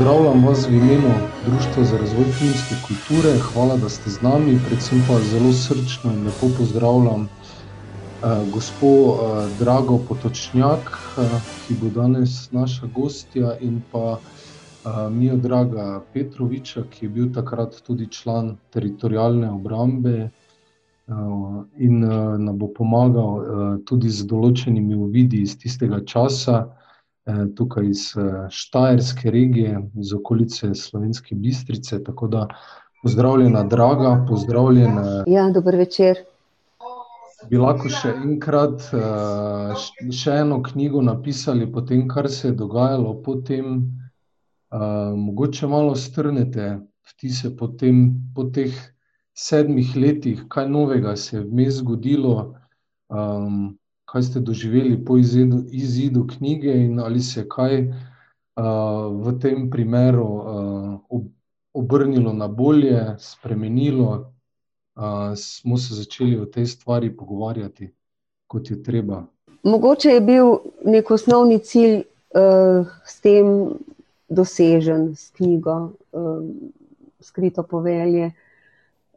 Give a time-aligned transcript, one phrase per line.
[0.00, 1.10] Pozdravljam vas v imenu
[1.46, 3.32] Društva za razvoj filmske kulture.
[3.52, 4.54] Hvala, da ste z nami.
[4.68, 11.26] Predvsem pa zelo srčno in lepo pozdravljam uh, gospod uh, Drago Potočnjak, uh,
[11.66, 17.76] ki bo danes naša gostja, in pa uh, Mijo Draga Petroviča, ki je bil takrat
[17.84, 25.44] tudi član teritorijalne obrambe uh, in uh, nam bo pomagal uh, tudi z določenimi uvidi
[25.44, 26.70] iz tistega časa.
[27.30, 32.04] Eh, tukaj iz eh, Štajerske regije, iz okolice Slovenske Bistrice.
[32.04, 32.48] Tako da
[33.02, 35.24] pozdravljena, draga, pozdravljena.
[35.26, 36.18] Ja, dober večer.
[37.50, 43.80] Bi lahko še enkrat eh, še eno knjigo napisali, potem, kar se je dogajalo, potem
[44.70, 46.76] mogoče malo strnete
[47.10, 48.04] vtise po, tem,
[48.36, 48.70] po teh
[49.34, 52.36] sedmih letih, kaj novega se je vmes zgodilo.
[53.10, 53.79] Um,
[54.10, 57.94] kaj ste doživeli po izidu, izidu knjige in ali se je kaj uh,
[59.26, 61.28] v tem primeru uh, ob,
[61.72, 64.10] obrnilo na bolje, spremenilo,
[64.96, 67.92] uh, smo se začeli o tej stvari pogovarjati,
[68.46, 69.22] kot je treba.
[69.62, 73.70] Mogoče je bil nek osnovni cilj uh, s tem
[74.28, 76.42] dosežen, s knjigo, uh,
[77.20, 78.32] skrito povelje.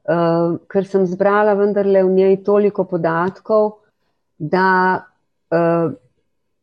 [0.03, 3.82] Uh, ker sem zbrala vendarle v njej toliko podatkov,
[4.37, 5.03] da,
[5.51, 5.91] uh,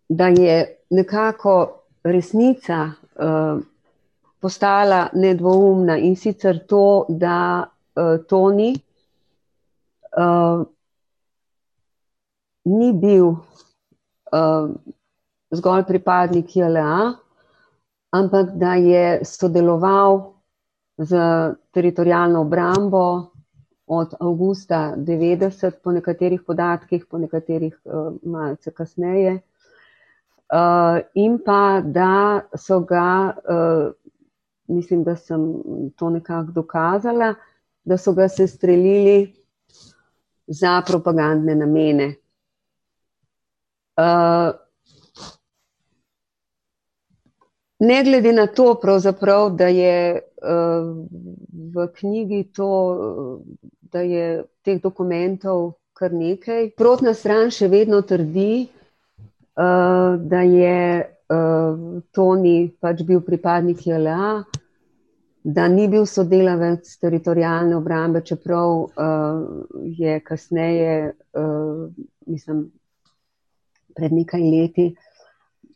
[0.09, 3.61] da je nekako resnica uh,
[4.41, 8.75] postala nedvoumna in sicer to, da uh, Toni
[10.17, 10.63] uh,
[12.65, 13.27] ni bil
[14.33, 14.71] uh,
[15.51, 17.13] zgolj pripadnik JLA,
[18.13, 20.35] ampak da je sodeloval
[20.99, 21.17] z
[21.73, 23.30] teritorijalno obrambo,
[23.93, 29.41] od avgusta 90, po nekaterih podatkih, po nekaterih uh, malce kasneje.
[30.53, 33.91] Uh, in pa da so ga, uh,
[34.69, 35.43] mislim, da sem
[35.97, 37.35] to nekako dokazala,
[37.85, 39.35] da so ga se streljili
[40.47, 42.15] za propagandne namene.
[47.81, 48.81] Ne glede na to,
[49.57, 50.97] da je uh,
[51.75, 52.71] v knjigi to
[53.93, 56.71] da je teh dokumentov kar nekaj.
[56.81, 64.33] Protna stran še vedno trdi, uh, da je uh, Toni pač bil pripadnik JLA,
[65.45, 69.45] da ni bil sodelavec teritorijalne obrambe, čeprav uh,
[70.01, 70.97] je kasneje,
[71.37, 71.87] uh,
[72.27, 72.67] mislim,
[73.97, 74.91] pred nekaj leti.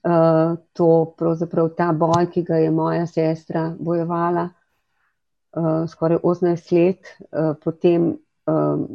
[0.05, 4.64] Uh, to pravzaprav ta boj, ki ga je moja sestra bojevala, uh,
[5.89, 8.17] skoraj 18 let, uh, potem
[8.47, 8.89] um,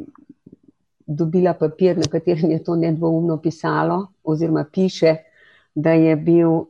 [1.06, 5.16] dobila papir, na katerem je to nedvoumno pisalo, oziroma piše,
[5.74, 6.66] da je bil uh,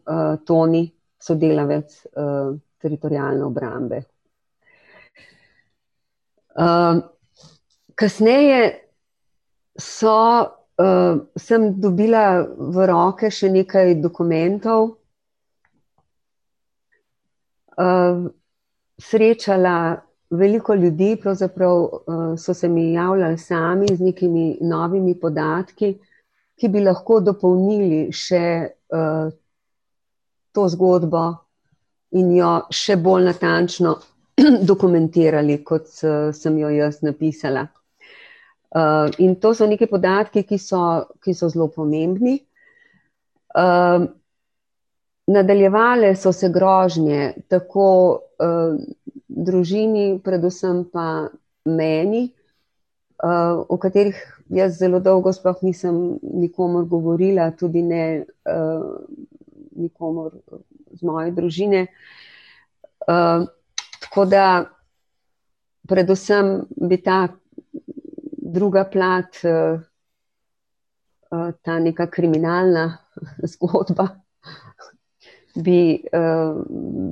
[0.46, 0.90] Toni
[1.20, 4.02] sodelavec uh, teritorijalne obrambe.
[6.54, 7.02] Uh,
[7.94, 8.80] kasneje
[9.78, 10.16] so,
[10.80, 14.96] uh, sem dobila v roke še nekaj dokumentov.
[17.80, 18.28] Uh,
[19.00, 19.96] srečala
[20.30, 21.90] veliko ljudi, pravzaprav uh,
[22.38, 25.98] so se mi javljali sami z nekimi novimi podatki,
[26.60, 28.44] ki bi lahko dopolnili še
[28.92, 29.32] uh,
[30.52, 31.24] to zgodbo
[32.20, 33.96] in jo še bolj natančno
[34.70, 37.66] dokumentirali, kot uh, sem jo jaz napisala.
[39.18, 40.80] In to so neki podatki, ki so,
[41.18, 42.36] ki so zelo pomembni.
[43.50, 44.04] Uh,
[45.30, 47.86] Nadaljevale so se grožnje, tako
[48.42, 48.74] uh,
[49.28, 51.28] družini, predvsem pa
[51.64, 52.24] meni,
[53.22, 54.18] uh, o katerih
[54.50, 58.88] jaz zelo dolgo sploh nisem nikomor govorila, tudi ne uh,
[59.78, 60.34] nikomor
[60.92, 61.84] z moje družine.
[63.06, 63.46] Uh,
[64.00, 64.46] tako da,
[65.88, 66.56] predvsem
[66.90, 67.20] bi ta
[68.50, 69.78] druga plat, uh,
[71.30, 72.88] uh, ta neka kriminalna
[73.54, 74.19] zgodba
[75.54, 76.62] bi, uh,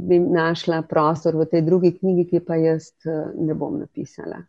[0.09, 4.43] bi našla prostor v tej drugi knjigi, ki pa jaz uh, ne bom napisala.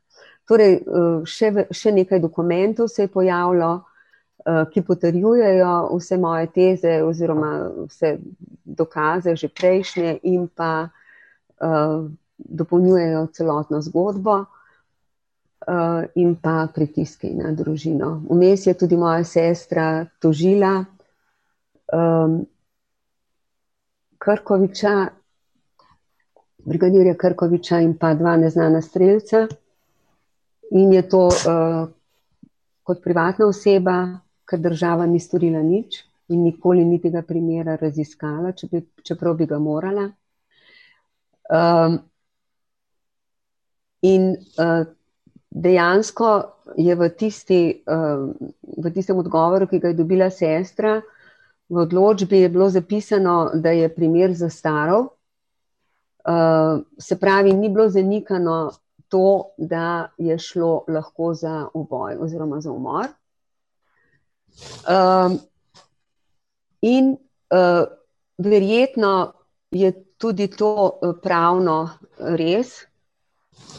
[0.50, 7.00] Torej, uh, še, še nekaj dokumentov se je pojavilo, uh, ki potrjujejo vse moje teze,
[7.06, 7.54] oziroma
[7.90, 8.18] vse
[8.64, 12.08] dokaze, že prejšnje, in pa uh,
[12.38, 14.46] dopolnjujejo celotno zgodbo.
[15.70, 18.24] Uh, in pa pritiske na družino.
[18.30, 20.86] Vmes je tudi moja sestra tožila
[21.94, 22.40] um,
[24.20, 24.94] Krkoviča,
[26.66, 29.48] brigadirja Krkoviča in pa dva neznana streljca.
[30.72, 31.88] In je to uh,
[32.84, 33.96] kot privatna oseba,
[34.46, 39.48] ker država ni storila nič in nikoli ni tega primera raziskala, če bi, čeprav bi
[39.50, 40.06] ga morala.
[41.50, 41.96] Um,
[44.06, 44.28] in
[44.62, 44.84] uh,
[45.50, 46.34] dejansko
[46.78, 48.28] je v, tisti, uh,
[48.78, 51.00] v tistem odgovoru, ki ga je dobila sestra,
[51.70, 55.08] v odločbi je bilo zapisano, da je primer zastaral.
[56.26, 58.72] Uh, se pravi, ni bilo zanikano
[59.08, 63.08] to, da je šlo lahko za uboj oziroma za umor.
[64.90, 65.40] Um,
[66.82, 67.18] in
[67.50, 67.88] uh,
[68.38, 69.34] verjetno
[69.72, 71.90] je tudi to pravno
[72.20, 72.68] res,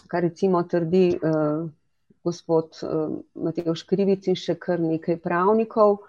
[0.07, 1.19] kar recimo trdi
[2.25, 6.01] gospod uh, Matej Škrivic in še kar nekaj pravnikov,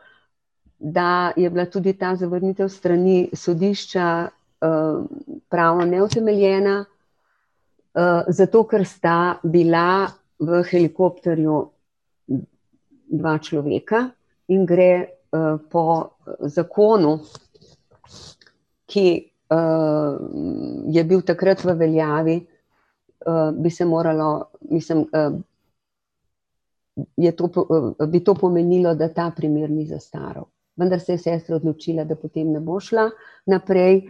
[0.81, 5.05] da je bila tudi ta zavrnitev strani sodišča uh,
[5.49, 6.85] pravno neutemeljena,
[7.93, 10.07] uh, zato ker sta bila
[10.39, 11.59] v helikopterju
[13.11, 14.07] dva človeka
[14.47, 14.93] in gre
[15.31, 17.19] uh, po zakonu,
[18.85, 19.27] ki
[20.95, 22.35] je bil takrat v veljavi,
[23.59, 25.35] bi se moralo, mislim, uh,
[27.35, 27.49] to,
[28.07, 30.47] bi to pomenilo, da ta primer ni zastaral.
[30.77, 33.09] Vendar se je sestra odločila, da potem ne bo šla
[33.51, 34.01] naprej,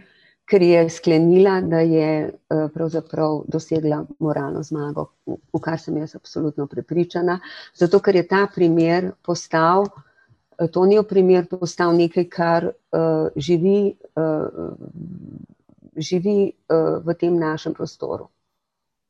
[0.48, 6.66] ker je sklenila, da je uh, pravzaprav dosegla moralno zmago, v, kar sem jaz absolutno
[6.66, 7.38] prepričana.
[7.74, 9.88] Zato, ker je ta primer postal.
[10.72, 14.76] Tonijo primer postal nekaj, kar uh, živi, uh,
[15.96, 18.28] živi uh, v tem našem prostoru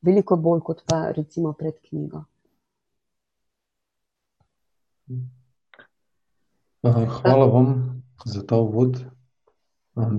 [0.02, 2.24] veliko bolj kot pa recimo pred knjigo.
[6.82, 8.98] Hvala vam za ta uvod.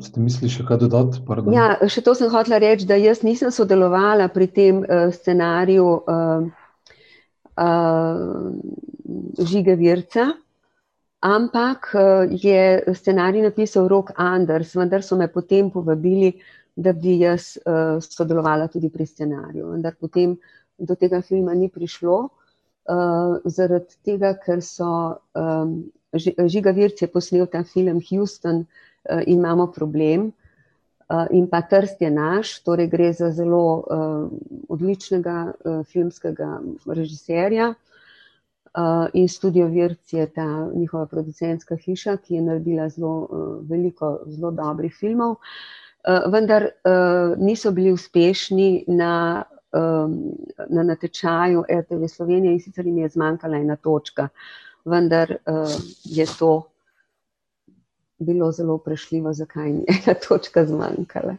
[0.01, 1.19] Ste mislili še kaj dodati?
[1.51, 6.45] Ja, še to sem hotela reči, da jaz nisem sodelovala pri tem uh, scenariju uh,
[7.57, 8.53] uh,
[9.41, 10.27] Žige Virca,
[11.25, 16.35] ampak uh, je scenarij napisal Rok Anders, vendar so me potem povabili,
[16.77, 19.73] da bi jaz uh, sodelovala tudi pri scenariju.
[19.73, 20.37] Vendar potem
[20.77, 25.75] do tega filma ni prišlo, uh, zaradi tega, ker so um,
[26.13, 30.31] Žiga Virce posnel ta film Houston uh, in imamo problem.
[31.09, 34.31] Uh, in pa Trst je naš, torej gre za zelo uh,
[34.69, 37.73] odličnega uh, filmskega režiserja.
[38.73, 44.19] Uh, in studio Virc je ta njihova producentska hiša, ki je naredila zelo uh, veliko
[44.25, 45.31] zelo dobrih filmov.
[45.31, 45.37] Uh,
[46.03, 49.43] Eh, vendar uh, niso bili uspešni na,
[50.69, 54.27] na natečaju RTV Slovenije in sicer jim je zmanjkala ena točka,
[54.85, 55.69] vendar uh,
[56.03, 56.63] je to
[58.19, 61.35] bilo zelo prešljivo, zakaj je ena točka zmanjkala.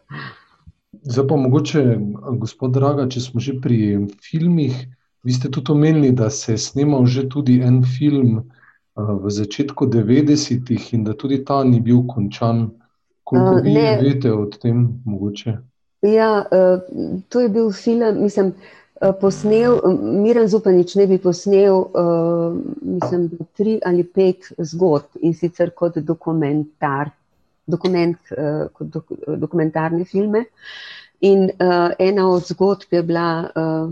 [1.03, 1.99] Zdaj pa mogoče,
[2.39, 4.77] gospod Draga, če smo že pri filmih,
[5.25, 9.87] vi ste tudi omenili, da se je snimal že tudi en film uh, v začetku
[9.87, 12.71] 90-ih in da tudi ta ni bil končan.
[13.25, 15.57] Koliko vi ne, veste o tem, mogoče?
[16.03, 18.84] Ja, uh, to je bil film, mislim, uh,
[19.21, 19.81] posnel,
[20.23, 27.11] Miren Zupanič ne bi posnel, uh, mislim, tri ali pet zgodb in sicer kot dokumentar,
[27.67, 30.45] dokument, uh, kot dok, dokumentarne filme.
[31.21, 33.91] In uh, ena od zgodb je bila uh,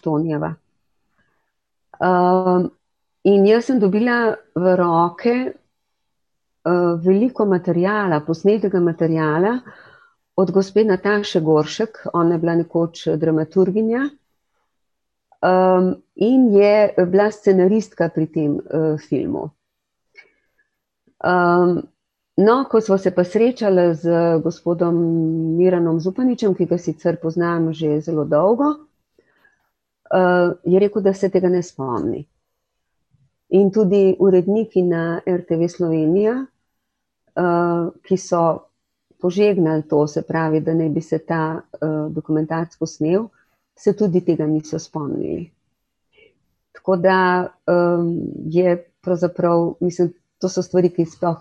[0.00, 0.54] Tonjeva.
[2.00, 2.68] Uh,
[3.28, 5.34] in jaz sem dobila v roke
[6.60, 9.54] Eh, veliko materijala, posnetega materijala
[10.40, 14.08] od gospe Nataše Goršek, ona je bila nekoč dramaturginja
[15.42, 19.50] um, in je bila scenaristka pri tem uh, filmu.
[21.24, 21.82] Um,
[22.36, 24.10] no, ko smo se pa srečali z
[24.44, 24.96] gospodom
[25.56, 28.64] Miranom Zupaničem, ki ga sicer poznam že zelo dolgo,
[30.14, 32.24] uh, je rekel, da se tega ne spomni.
[33.50, 36.46] In tudi uredniki na RTV Slovenija,
[37.36, 38.69] uh, ki so
[39.22, 43.28] požegnali to, se pravi, da ne bi se ta uh, dokumentarc posnel,
[43.76, 45.50] se tudi tega niso spomnili.
[46.72, 51.40] Tako da um, je pravzaprav, mislim, to so stvari, ki sploh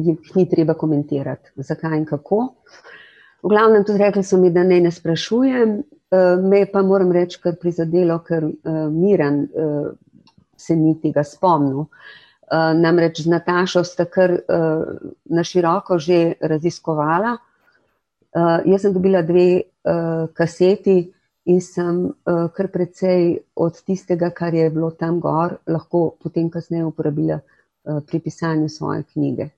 [0.00, 2.46] jih ni treba komentirati, zakaj in kako.
[3.42, 7.40] V glavnem tudi rekli so mi, da ne ne sprašujem, uh, me pa moram reči,
[7.42, 9.92] kar prizadelo, ker uh, Miran uh,
[10.56, 11.84] se ni tega spomnil.
[11.84, 12.10] Uh,
[12.50, 17.36] namreč z Natašo sta kar uh, na široko že raziskovala.
[18.30, 19.62] Uh, jaz sem dobila dve
[20.36, 21.12] kaseti
[21.48, 27.40] in sem kar precej od tistega, kar je bilo tam gor, lahko potem kasneje uporabila
[28.06, 29.48] pri pisanju svoje knjige.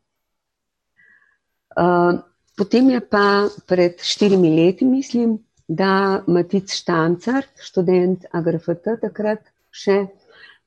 [2.57, 10.07] Potem je pa pred štirimi leti, mislim, da Matic Štancar, študent AGRFT takrat še,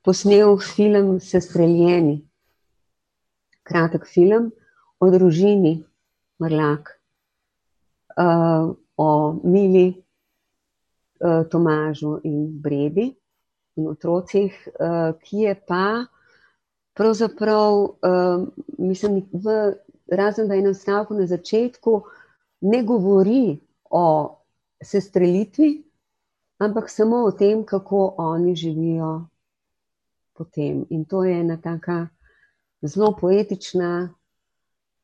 [0.05, 2.19] posnel film Sestreljeni,
[3.65, 4.51] kratek film
[5.01, 5.79] o družini
[6.41, 6.91] Mrlak.
[8.15, 9.07] Uh, o
[9.43, 9.89] Mili,
[11.19, 13.09] uh, Tomažu in Bredi
[13.75, 16.05] in otrocih, uh, ki je pa
[16.95, 17.74] pravzaprav,
[18.77, 19.74] mislim, v,
[20.07, 21.97] razen je na stavku na začetku,
[22.62, 23.59] ne govori
[23.91, 24.05] o
[24.79, 25.83] sestrelitvi,
[26.63, 29.25] ampak samo o tem, kako oni živijo
[30.38, 30.86] potem.
[30.89, 32.08] In to je ena taka
[32.82, 34.10] zelo poetična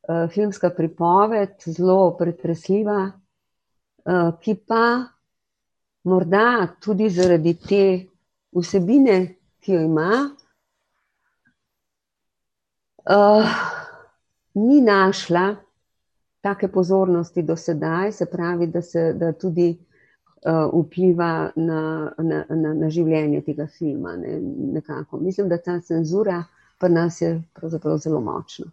[0.08, 3.10] uh, filmska pripoved, zelo pretresljiva,
[4.04, 4.84] uh, ki pa
[6.04, 7.84] morda tudi zaradi te
[8.52, 9.18] vsebine,
[9.62, 10.10] ki jo ima,
[13.10, 13.58] uh,
[14.54, 15.54] ni našla
[16.42, 19.78] take pozornosti do sedaj, se pravi, da, se, da tudi
[20.44, 24.16] vpliva na, na, na, na življenje tega filma.
[24.16, 24.40] Ne,
[25.20, 26.42] Mislim, da ta cenzura
[26.82, 28.66] pri nas je pravzaprav zelo močna.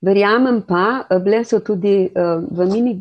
[0.00, 2.92] Verjamem pa, bile so tudi uh, v mini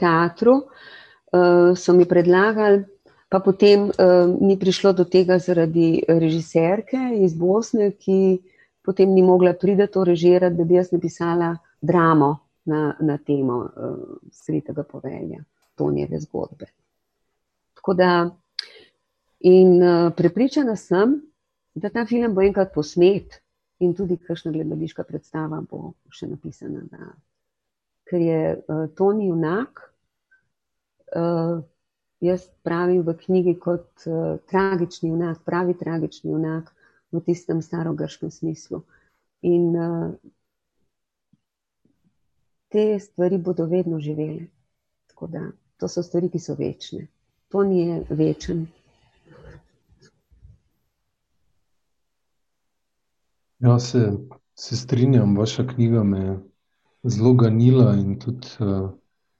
[0.00, 2.84] teatru, uh, so mi predlagali,
[3.28, 8.38] pa potem uh, ni prišlo do tega zaradi režiserke iz Bosne, ki
[8.84, 12.30] potem ni mogla priti to režirati, da bi jaz napisala dramo
[12.64, 15.42] na, na temo uh, svetega povelja,
[15.76, 16.66] Tonjeve zgodbe.
[17.76, 18.10] Tako da,
[19.40, 21.20] in uh, prepričana sem,
[21.74, 23.40] da ta film bo enkrat posnet
[23.78, 26.82] in tudi kakšna gledališka predstava bo še napisana.
[26.90, 27.10] Da.
[28.08, 29.82] Ker je uh, Toni junak,
[31.12, 31.60] uh,
[32.24, 36.72] jaz pravim v knjigi kot uh, tragični junak, pravi tragični junak
[37.12, 38.82] v tistem starogrškem smislu.
[39.46, 40.08] In uh,
[42.72, 44.48] te stvari bodo vedno živele.
[45.12, 45.44] Tako da
[45.76, 47.06] to so stvari, ki so večne.
[47.48, 48.66] To ni večen.
[53.58, 54.12] Ja, se,
[54.54, 56.36] se strinjam, vaša knjiga me je
[57.04, 58.90] zelo ganila in tudi uh,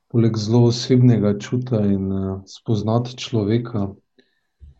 [0.09, 3.89] poleg zelo osebnega čuta in uh, spoznati človeka,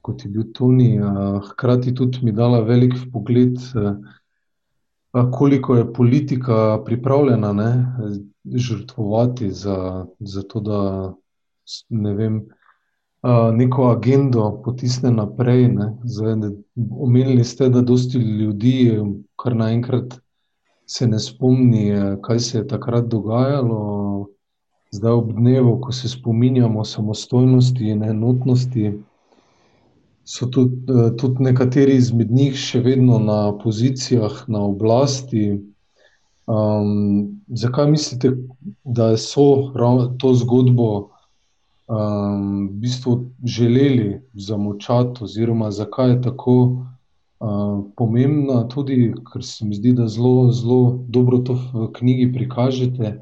[0.01, 6.83] kot je bil Toni, uh, hkrati tudi mi dala velik pogled, uh, koliko je politika
[6.85, 7.71] pripravljena ne,
[8.45, 11.15] žrtvovati za, za to, da
[11.91, 12.41] ne vem
[13.57, 15.69] neko agendo potisne naprej.
[16.05, 16.51] Zdaj, da,
[17.01, 19.03] omenili ste, da dosti ljudi
[19.37, 20.19] kar naenkrat
[20.87, 21.93] se ne spomni,
[22.23, 24.27] kaj se je takrat dogajalo.
[24.91, 28.93] Zdaj, ob dnevu, ko se spominjamo samostojnosti in enotnosti,
[30.25, 30.77] so tudi,
[31.19, 35.59] tudi nekateri izmed njih še vedno na pozicijah, na oblasti.
[36.47, 38.33] Um, zakaj mislite,
[38.85, 39.73] da so
[40.19, 41.16] to zgodbo?
[41.87, 46.53] Um, v bistvu želeli zamočati, oziroma zakaj je tako
[47.41, 53.21] uh, pomembna, tudi ker se mi zdi, da zelo, zelo dobro to v knjigi prikažete.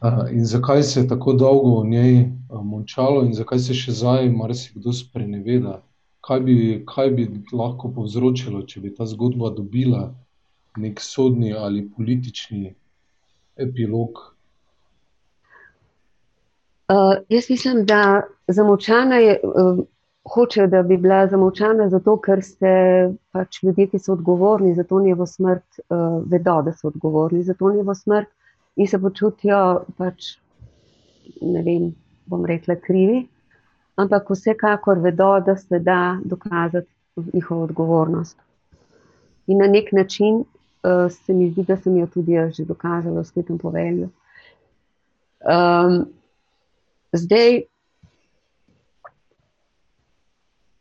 [0.00, 2.28] Uh, in zakaj se je tako dolgo v njej
[2.62, 5.80] močalo, in zakaj se še zdaj marsikdo spreneveda,
[6.20, 6.56] kaj bi,
[6.86, 10.10] kaj bi lahko povzročilo, če bi ta zgodba dobila
[10.76, 12.74] nek sodni ali politični
[13.56, 14.36] epilog.
[16.90, 16.96] Uh,
[17.28, 19.84] jaz mislim, da zamočana je, uh,
[20.34, 22.72] hoče, da bi bila zamočana zato, ker se
[23.30, 27.54] pač ljudje, ki so odgovorni za to njevo smrt, uh, vedo, da so odgovorni za
[27.54, 28.26] to njevo smrt
[28.76, 30.32] in se počutijo pač,
[31.40, 31.92] ne vem,
[32.26, 33.22] bom rekla, krivi,
[33.94, 36.90] ampak vsekakor vedo, da se da dokazati
[37.32, 38.38] njihovo odgovornost.
[39.46, 43.20] In na nek način uh, se mi zdi, da sem jo tudi jaz že dokazala
[43.20, 44.10] v svetem povelju.
[45.40, 46.08] Um,
[47.12, 47.62] Zdaj,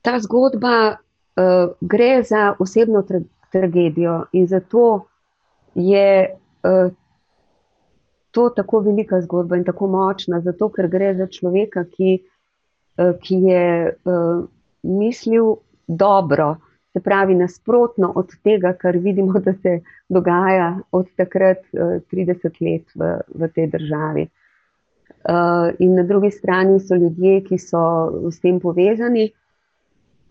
[0.01, 3.19] ta zgodba uh, gre za osebno tra
[3.51, 5.05] tragedijo in zato
[5.75, 6.91] je uh,
[8.31, 12.19] to tako velika zgodba in tako močna, zato ker gre za človeka, ki,
[12.97, 14.43] uh, ki je uh,
[14.83, 15.55] mislil
[15.87, 16.55] dobro,
[16.93, 22.93] se pravi nasprotno od tega, kar vidimo, da se dogaja od takrat uh, 30 let
[22.95, 24.27] v, v tej državi.
[25.19, 27.81] Uh, in na drugi strani so ljudje, ki so
[28.31, 29.29] s tem povezani.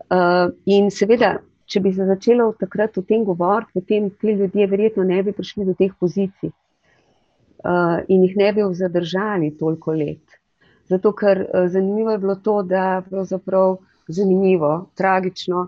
[0.09, 1.35] Uh, in seveda,
[1.69, 5.67] če bi se začelo takrat o tem govoriti, potem ti ljudje verjetno ne bi prišli
[5.67, 10.39] do teh pozicij uh, in jih ne bi zadržali toliko let.
[10.89, 13.77] Zato, ker uh, zanimivo je bilo to, da pravzaprav
[14.07, 15.67] zanimivo, tragično,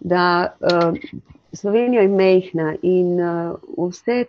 [0.00, 0.24] da
[0.58, 0.98] uh,
[1.52, 4.24] Slovenija je mehna in uh, vse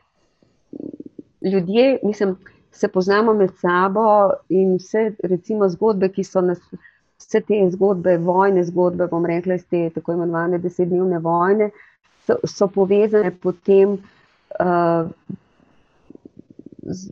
[1.42, 2.36] ljudje, mislim,
[2.72, 6.62] se poznamo med sabo in vse, recimo, zgodbe, ki so nas,
[7.20, 11.70] vse te zgodbe, vojne zgodbe, bom rekla, iz te tako imenovane desetdnevne vojne,
[12.28, 15.10] so, so povezane potem uh,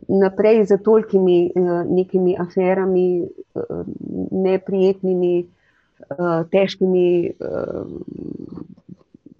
[0.08, 1.52] naprej za tolkimi
[1.86, 3.28] nekimi aferami,
[4.30, 5.46] neprijetnimi,
[6.50, 7.32] težkimi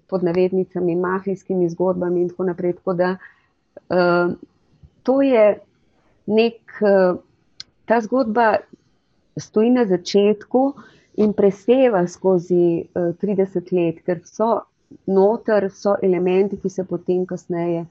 [0.07, 2.73] pod navednicami, mafijskimi zgodbami in tako naprej.
[2.73, 3.15] Tako da
[5.03, 5.59] to je
[6.31, 6.91] neki,
[7.85, 8.55] ta zgodba
[9.37, 10.73] stoji na začetku
[11.21, 12.85] in preseva skozi
[13.19, 14.51] trideset let, ker so
[15.07, 17.85] noter so elementi, ki se potem kasneje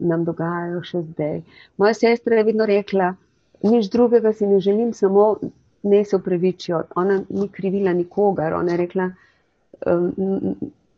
[0.00, 1.40] nam dogajajo še zdaj.
[1.78, 3.14] Moja sestra je vedno rekla:
[3.62, 5.36] "Nič drugega si ne želim, samo
[5.82, 9.10] naj se opravičijo." Ona ni krivila nikogar, ona je rekla,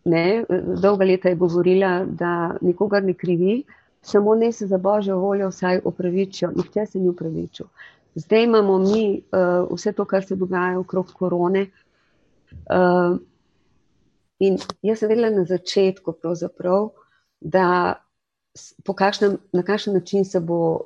[0.04, 0.44] ne,
[0.82, 3.62] dolga leta je govorila, da nikogar ne krivi,
[4.02, 6.50] samo naj se za božjo voljo vsaj opravičijo.
[6.56, 7.66] Nihče se ni opravičil.
[8.14, 9.22] Zdaj imamo mi
[9.70, 11.66] vse to, kar se dogaja okrog korone,
[14.38, 16.14] in jaz sem vedela na začetku
[17.40, 17.94] da
[18.84, 20.80] po kakšnem, na kakšen način se bo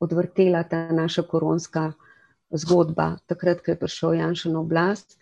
[0.00, 1.92] odvrtela ta naša koronska
[2.50, 5.18] zgodba, takrat ko je prišel Janša na oblast.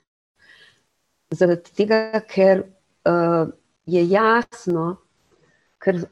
[1.30, 2.62] Zaradi tega, ker
[3.86, 4.96] je jasno,
[5.78, 6.06] ker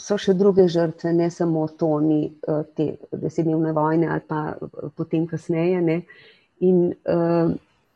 [0.00, 2.32] so še druge žrtve, ne samo to, ni
[2.76, 4.54] te desetdnevne vojne ali pa
[4.96, 5.98] potem kasneje, ne.
[6.60, 6.94] In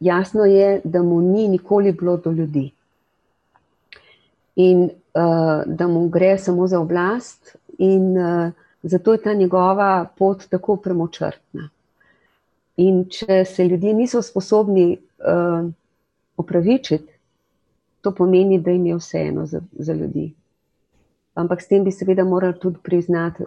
[0.00, 2.70] jasno je, da mu ni nikoli bilo do ljudi.
[4.56, 4.88] In
[5.66, 8.14] da mu gre samo za oblast in
[8.82, 11.68] zato je ta njegova pot tako premočrtna.
[12.76, 14.98] In če se ljudje niso sposobni
[16.36, 17.12] opravičiti,
[18.00, 20.30] to pomeni, da jim je vseeno za, za ljudi.
[21.36, 23.44] Ampak s tem bi seveda morali tudi priznati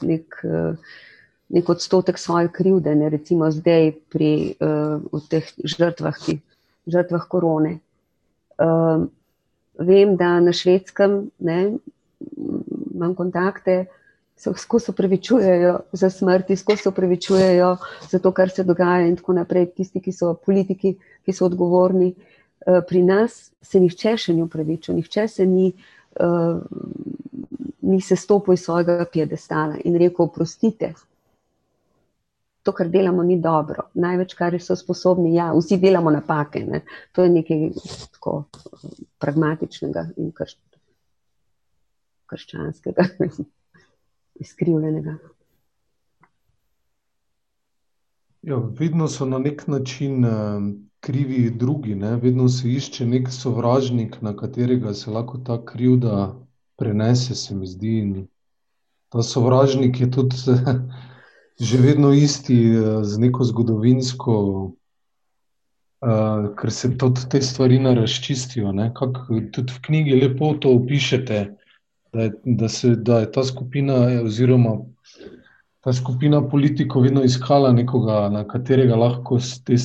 [0.00, 0.52] neki,
[1.48, 4.56] neki odstotek svoje krivde, ne, recimo zdaj pri
[5.12, 6.38] v teh žrtvah, ki,
[6.88, 7.78] žrtvah korone.
[9.76, 11.60] Vem, da na Švedskem, ne,
[12.96, 13.86] imam kontakte,
[14.36, 17.76] se skozi opravičujejo za smrti, skozi se opravičujejo
[18.10, 22.14] za to, kar se dogaja in tako naprej, tisti, ki so politiki, ki so odgovorni.
[22.88, 25.70] Pri nas se nihče še ni opravičil, nihče se ni
[27.86, 30.92] ni sestopil iz svojega piedestala in rekel: "Oprostite,
[32.62, 36.80] to, kar delamo, ni dobro." Največ, kar so sposobni, ja, vsi delamo napake, ne,
[37.12, 37.70] to je nekaj
[38.12, 38.44] tako
[39.18, 40.32] pragmatičnega in
[42.26, 43.02] krščanskega,
[44.44, 45.16] izkrivljenega.
[48.46, 50.24] Ja, vedno so na neki način
[51.06, 56.34] krivi drugi, ne, vedno se išče neki sovražnik, na katerega se lahko ta krivda
[56.76, 58.26] prenese, se mi zdi, in
[59.08, 60.36] ta sovražnik je tudi
[61.66, 62.56] že vedno isti
[63.02, 64.34] z neko zgodovinsko,
[66.58, 71.38] ker se tudi te stvari ne razčistijo, ne, kako tudi v knjigi lepo to opišete,
[72.12, 74.76] da je, da se, da je ta skupina oziroma
[75.86, 79.76] ta skupina politikov vedno iskala nekoga, na katerega lahko s te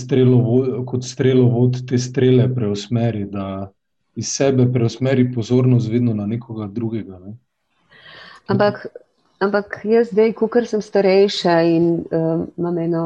[0.86, 3.70] kot strelovod te strele preusmeri, da
[4.16, 7.36] iz sebe preusmeri pozornost vedno na nekoga drugega, ne.
[8.48, 8.88] Ampak,
[9.40, 11.86] ampak jaz zdaj, kakor sem starejša in
[12.58, 13.06] imam eno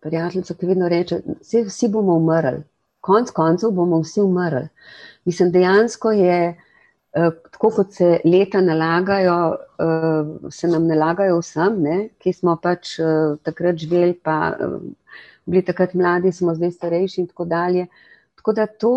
[0.00, 2.62] prijateljico, ki vedno reče: "Saj vsi bomo umrli."
[3.00, 4.68] Konec koncev bomo vsi umrli.
[5.24, 6.54] Mislim, dejansko je
[7.12, 9.56] tako, kot se leta nalagajo,
[10.50, 12.96] se nam nalagajo vsem, ne, ki smo pač
[13.42, 14.56] takrat živeli pa
[15.46, 17.86] bili takrat mladi, smo zdaj starejši in tako dalje.
[18.38, 18.94] Tako da to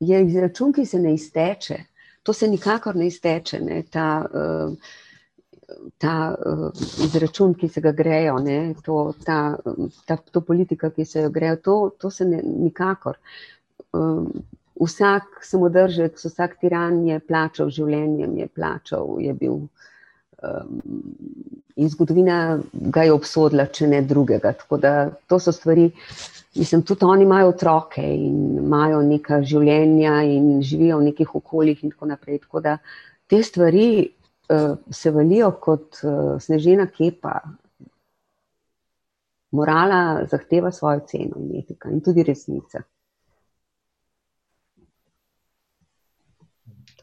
[0.00, 1.78] je izračun, ki se ne izteče.
[2.22, 4.08] To se nikakor ne izteče, ne, ta
[5.98, 6.34] ta
[7.04, 9.56] izračun, ki se ga grejo, ne, to, ta,
[10.32, 13.18] to politiko, ki se jo grejo, to, to se ne, nikakor.
[14.78, 19.64] Vsak samodržec, vsak tiran je plačal življenjem, je plačal, je bil
[21.76, 24.92] in zgodovina ga je obsodila, če ne drugega, tako da
[25.26, 25.88] to so stvari,
[26.54, 31.94] mislim, tudi oni imajo otroke in imajo neka življenja in živijo v nekih okoljih in
[31.94, 32.76] tako naprej, tako da
[33.26, 33.88] te stvari
[34.90, 35.98] se valijo kot
[36.40, 37.34] snežena kepa.
[39.58, 42.82] Morala zahteva svojo ceno in etika in tudi resnica.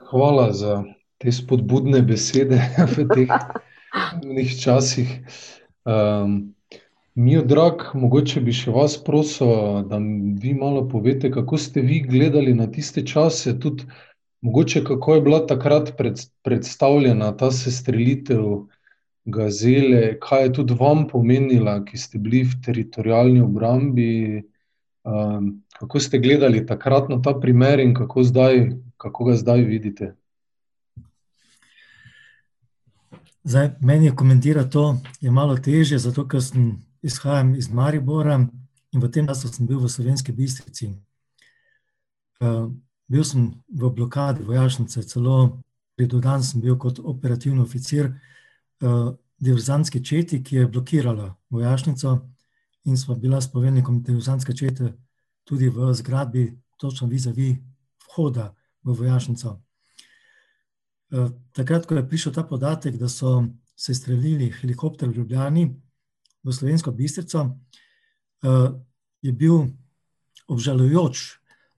[0.10, 0.84] Hvala za
[1.18, 2.60] te spodbudne besede
[2.96, 5.10] v teh časih.
[7.15, 9.98] Miodrag, mogoče bi še vas prosil, da
[10.44, 13.88] vi malo poveste, kako ste vi gledali na tiste čase, tudi
[14.44, 15.94] mogoče, kako je bila takrat
[16.44, 18.65] predstavljena ta sestrelitev
[19.26, 24.44] Gazele, kaj je tudi vam pomenila, ki ste bili v Teritorialni obrambi,
[25.80, 30.15] kako ste gledali takrat na ta primer in kako zdaj, kako ga zdaj vidite?
[33.44, 38.39] Zdaj, meni je komentirati to je malo težje, zato ker sem izhajam iz Maribora
[38.91, 40.89] in v tem času sem bil v Slovenski Bistrici.
[42.41, 42.72] Uh,
[43.08, 45.62] bil sem v blokadi vojašnice, celo
[45.96, 52.18] pridodan sem bil kot operativni oficir uh, diverzantske četi, ki je blokirala vojašnico
[52.86, 54.93] in sva bila s poveljnikom diverzantske čete
[55.43, 56.45] tudi v zgradbi,
[56.78, 57.56] točno vizavi
[58.06, 59.62] vhoda v vojašnico.
[61.12, 63.45] Uh, takrat, ko je prišel ta podatek, da so
[63.76, 65.65] se streljili helikopter v Ljubljani,
[66.43, 68.69] v Slovensko Bistrico, uh,
[69.21, 69.67] je bil
[70.48, 71.26] obžalujoč,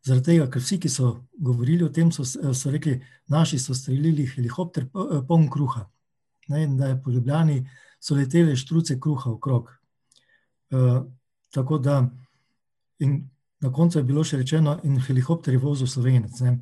[0.08, 1.12] zaradi tega, ker vsi, ki so
[1.44, 2.98] govorili o tem, so, so rekli,
[3.32, 5.86] naši so streljili helikopter eh, poln kruha.
[6.48, 7.60] Ne, da je po Ljubljani
[8.00, 9.72] so letele štruce kruha okrog.
[10.72, 11.06] Uh,
[11.54, 12.02] tako da,
[13.00, 16.40] in na koncu je bilo še rečeno, in helikopter je vozil slovenec.
[16.46, 16.58] Ne.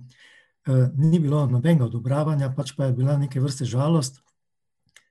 [0.67, 4.21] Uh, ni bilo nobenega odobravanja, pač pa je bila neke vrste žalost,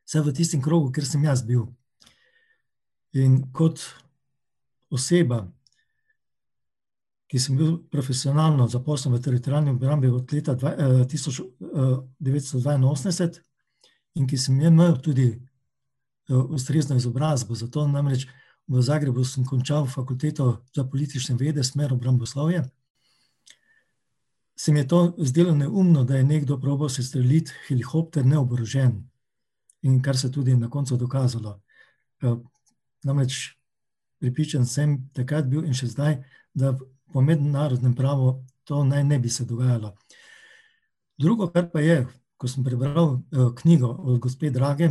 [0.05, 1.67] vse v tistem krogu, kjer sem jaz bil.
[3.15, 3.81] In kot
[4.95, 5.39] oseba,
[7.31, 13.31] ki sem bil profesionalno zaposlen v teritorijalni obrambi od leta 1982 eh,
[14.15, 15.39] in ki sem imel tudi eh,
[16.35, 18.27] ustrezno izobrazbo, zato namreč
[18.67, 22.65] v Zagrebu sem končal fakulteto za politične vede, smer obramboslovje,
[24.57, 29.11] se mi je to zdelo neumno, da je nekdo probal se streljiti helikopter neoborožen
[29.83, 31.61] in kar se tudi na koncu dokazalo.
[32.23, 32.37] Eh,
[33.05, 33.57] Namreč
[34.19, 36.23] pripričan sem, takrat bil in še zdaj,
[36.55, 36.73] da
[37.13, 39.93] po mednarodnem pravu to naj ne bi se dogajalo.
[41.19, 44.89] Drugo, kar pa je, ko sem prebral uh, knjigo od gospe Drage,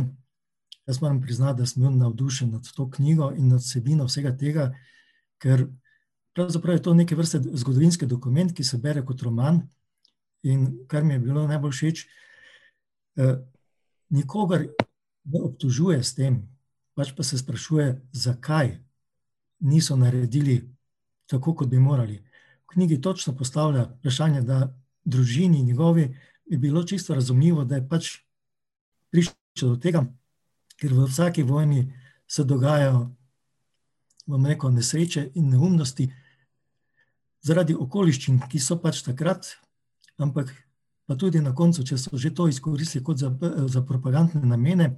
[0.86, 4.72] jaz moram priznati, da sem bil navdušen nad to knjigo in nad vsebino vsega tega,
[5.38, 5.66] ker
[6.34, 9.62] pravzaprav je to neke vrste zgodovinski dokument, ki se bere kot roman
[10.42, 12.06] in kar mi je bilo najbolj všeč,
[13.16, 13.38] uh,
[14.10, 14.66] nikogar
[15.24, 16.42] ne obtožuje s tem,
[16.94, 18.76] pač pa se sprašuje, zakaj
[19.60, 20.60] niso naredili
[21.26, 22.20] tako, kot bi morali.
[22.64, 26.16] V knjigi točno postavlja vprašanje, da družini njegovi
[26.50, 28.10] bi bilo čisto razumljivo, da je pač
[29.10, 30.04] prišlo do tega,
[30.80, 31.86] ker v vsaki vojni
[32.26, 33.08] se dogajajo,
[34.26, 36.08] bom rekel, nesreče in neumnosti
[37.44, 39.50] zaradi okoliščin, ki so pač takrat,
[40.18, 40.52] ampak
[41.04, 43.30] pa tudi na koncu, če so že to izkoristili kot za,
[43.68, 44.88] za propagandne namene,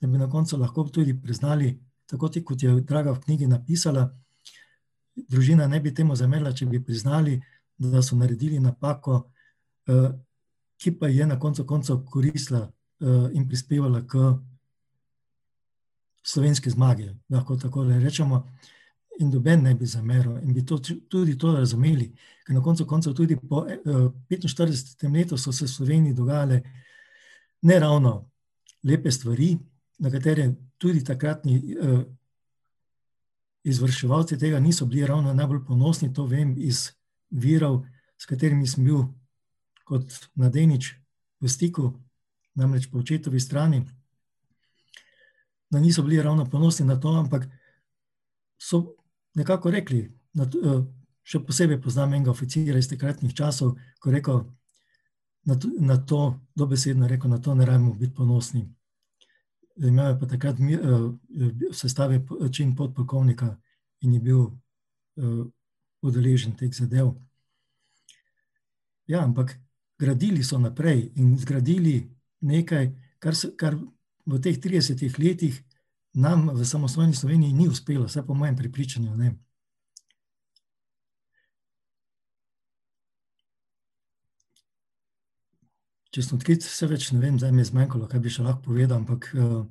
[0.00, 1.78] da bi na koncu lahko tudi priznali,
[2.10, 4.10] tako kot je Draga v knjigi napisala,
[5.16, 7.38] družina ne bi temu zamerila, če bi priznali,
[7.78, 9.30] da so naredili napako,
[9.88, 10.10] eh,
[10.76, 14.34] ki pa je na koncu koncev koristila eh, in prispevala k
[16.26, 18.44] slovenski zmagi, lahko tako rečemo,
[19.18, 22.08] in doben ne bi zameril in bi to, tudi to razumeli,
[22.46, 23.66] ker na koncu koncev tudi po
[24.28, 25.04] 45.
[25.04, 26.62] Eh, letu so se v Sloveniji dogajale
[27.62, 28.30] ne ravno
[28.82, 29.56] lepe stvari,
[29.98, 32.00] na katere tudi takratni uh,
[33.64, 36.90] izvrševalci tega niso bili ravno najbolj ponosni, to vem iz
[37.30, 37.84] virov,
[38.18, 39.06] s katerimi sem bil
[39.84, 40.92] kot mladenič
[41.40, 41.92] v stiku,
[42.54, 43.84] namreč po očetovi strani,
[45.74, 47.48] da niso bili ravno ponosni na to, ampak
[48.58, 48.94] so
[49.34, 50.84] nekako rekli, to, uh,
[51.26, 54.44] še posebej poznam enega oficira iz takratnih časov, ko rekel
[55.44, 56.22] na to, na to
[56.54, 58.64] dobesedno rekel, na to ne rabimo biti ponosni
[59.76, 63.56] imel je pa takrat v eh, sestavi čin podpolkovnika
[64.00, 65.46] in je bil uh,
[66.02, 67.14] udeležen teh zadev.
[69.06, 69.56] Ja, ampak
[69.98, 72.10] gradili so naprej in zgradili
[72.40, 73.78] nekaj, kar, se, kar
[74.26, 75.62] v teh 30 letih
[76.14, 79.16] nam v samostojni Sloveniji ni uspelo, vse po mojem pripričanju.
[79.16, 79.34] Ne.
[86.14, 88.68] če sem odkrit, vse več ne vem, zdaj mi je zmanjkalo, kaj bi še lahko
[88.68, 89.00] povedal.
[89.02, 89.64] Ampak uh,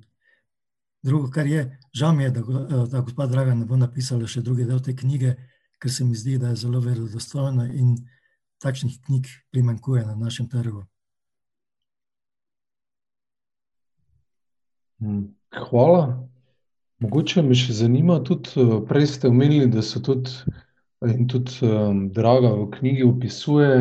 [1.05, 1.63] drugo, kar je,
[1.95, 4.95] žal mi je, da, uh, da gospod Draga ne bo napisala še druge del te
[4.99, 5.37] knjige,
[5.79, 7.95] ker se mi zdi, da je zelo verodostojna in
[8.63, 10.83] takšnih knjig primankuje na našem trgu.
[15.59, 16.03] Hvala.
[17.03, 20.31] Mogoče me še zanima, tudi eh, prej ste omenili, da so tudi,
[21.03, 23.71] in tudi um, Draga v knjigi opisuje,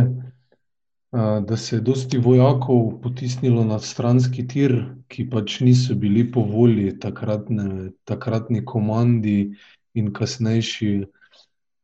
[1.13, 4.73] da se je dosti vojakov potisnilo na stranski tir,
[5.13, 9.53] ki pač niso bili po volji takratne, takratni komandi
[9.95, 11.05] in kasnejši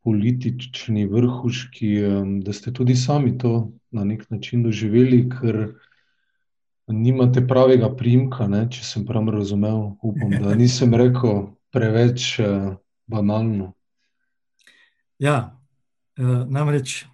[0.05, 1.91] politični vrhuški,
[2.41, 5.61] da ste tudi sami to na nek način doživeli, ker
[6.89, 9.97] nimate pravega primka, ne, če sem prav razumel.
[10.03, 12.41] Upam, da nisem rekel preveč
[13.09, 13.73] banalno.
[15.19, 15.59] Ja,
[16.19, 17.07] namreč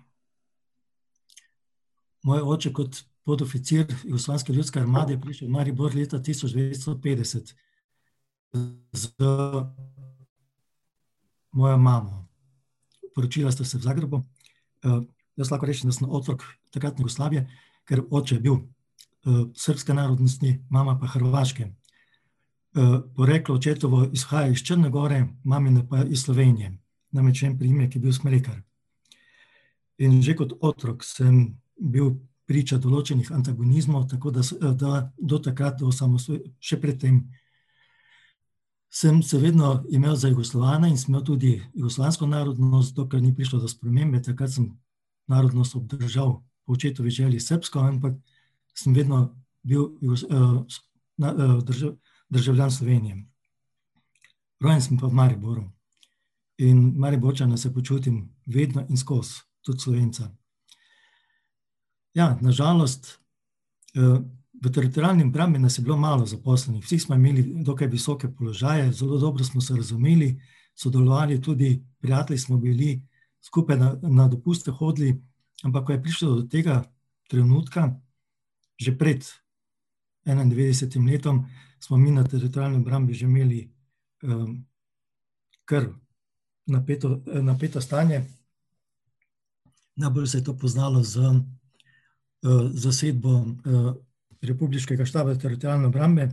[2.25, 7.55] moj oče, kot podoficir Jugoslavijske ljudske armade, prišel v Maribor leta 1950
[8.93, 9.09] z
[11.53, 12.29] mojo mamo.
[13.15, 14.23] Poročila sta se v Zagrebu.
[15.37, 17.49] Jaz lahko rečem, da sem otrok takratne Jugoslavije,
[17.89, 18.57] ker oče je bil
[19.57, 21.69] srbske narodnosti, mama pa hrvaške.
[23.17, 26.79] Poreklo očetovo izhaja iz Črne gore, mamino pa iz Slovenije.
[27.13, 28.63] Namreč en priimek je bil Smrekar.
[29.99, 34.43] In že kot otrok sem bil priča določenih antagonizmov, tako da
[34.75, 35.91] da do takrat, do
[36.61, 37.23] še pred tem
[38.95, 43.59] sem se vedno imel za Jugoslovana in sem imel tudi jugoslovansko narodnost, dokler ni prišlo
[43.59, 44.69] do spremembe, takrat sem
[45.27, 48.15] narodnost obdržal po očetovi želji srbsko, ampak
[48.75, 49.89] sem vedno bil
[52.29, 53.25] državljan Slovenije.
[54.61, 55.65] Rojen sem pa v Mariboru.
[56.59, 60.31] In Mariborčana se počutim vedno in skozi, tudi Slovenca.
[62.15, 63.19] Ja, na žalost,
[64.63, 69.19] v Teritorialni obrambi nas je bilo malo zaposlenih, vsi smo imeli dokaj visoke položaje, zelo
[69.19, 70.41] dobro smo se razumeli,
[70.75, 73.03] sodelovali tudi, prijatelji smo bili,
[73.43, 75.23] skupaj na, na dopuste hodili,
[75.63, 76.83] ampak ko je prišlo do tega
[77.29, 78.01] trenutka,
[78.77, 79.25] že pred
[80.27, 81.47] enaindevetdesetim letom,
[81.81, 83.71] smo mi na Teritorialni obrambi že imeli
[85.65, 85.89] kar
[86.67, 88.25] napeto, napeto stanje.
[89.97, 91.21] Najbolj se je to poznalo z
[92.73, 93.45] zasedbo
[94.41, 96.29] republiškega štaba Teritorialne obrambe.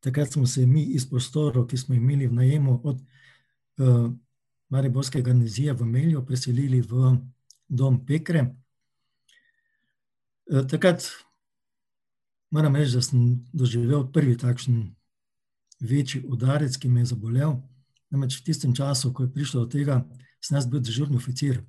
[0.00, 3.02] Takrat smo se mi iz prostorov, ki smo jih imeli v najemu od
[4.68, 7.18] mariborske garnizije v Melju preselili v
[7.68, 8.46] dom Pekre.
[10.50, 11.06] Takrat
[12.50, 13.20] moram reči, da sem
[13.52, 14.80] doživel prvi takšen
[15.80, 17.54] večji udarec, ki me je zabolel.
[18.10, 20.00] Namreč v tistem času, ko je prišlo do tega,
[20.42, 21.60] sem jaz bil dežurni oficir.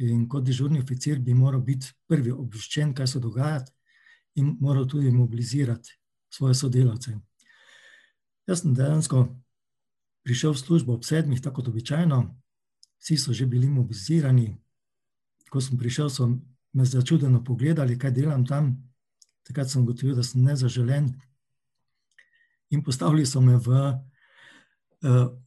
[0.00, 3.60] In kot dežurni oficir bi moral biti prvi obveščen, kaj se dogaja,
[4.40, 5.92] in moral tudi mobilizirati
[6.32, 7.18] svoje sodelavce.
[8.48, 9.26] Jaz sem dejansko
[10.24, 12.22] prišel v službo ob sedmih, tako kot običajno,
[13.04, 14.56] vsi so že bili mobilizirani,
[15.52, 16.30] ko sem prišel, so
[16.72, 18.76] me začudeno pogledali, kaj delam tam.
[19.42, 21.12] Takrat sem ugotovil, da sem nezaželen.
[22.70, 23.92] In postavili so me v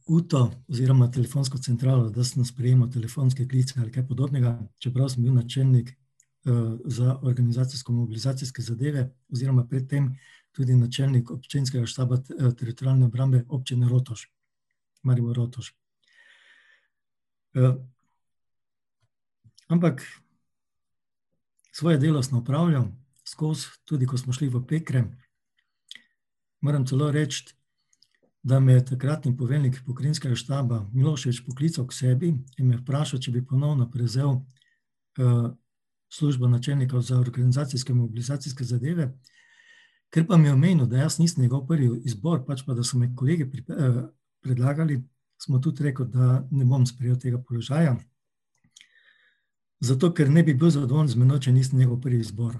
[0.06, 5.32] uto oziroma telefonsko centralo, da sem sprejemal telefonske klice ali kaj podobnega, čeprav sem bil
[5.34, 5.94] načelnik
[6.84, 10.12] za organizacijsko-mobilizacijske zadeve oziroma pred tem
[10.52, 12.20] tudi načelnik občinskega štaba
[12.58, 14.28] Teritorialne obrambe Občine Rotovž,
[15.02, 15.72] Maribor-Rotovž.
[19.68, 20.04] Ampak
[21.78, 22.88] svoje delo sem opravljal
[23.28, 25.04] skozi, tudi ko smo šli v Pekre.
[26.60, 27.44] Moram celo reči,
[28.42, 33.34] da me je takratni poveljnik pokrajinskega štaba Milošević poklical k sebi in me vprašal, če
[33.34, 34.38] bi ponovno prevzel
[36.12, 39.10] službo načelnika za organizacijsko-mobilizacijske zadeve.
[40.10, 42.98] Ker pa mi je omenil, da jaz nisem njegov prvi izbor, pač pa da so
[42.98, 43.50] me kolegi
[44.40, 45.02] predlagali,
[45.42, 47.96] sem mu tudi rekel, da ne bom sprejel tega položaja.
[49.80, 52.56] Zato ker ne bi bil zadovoljen z menoj, če nisem njegov prvi izbor.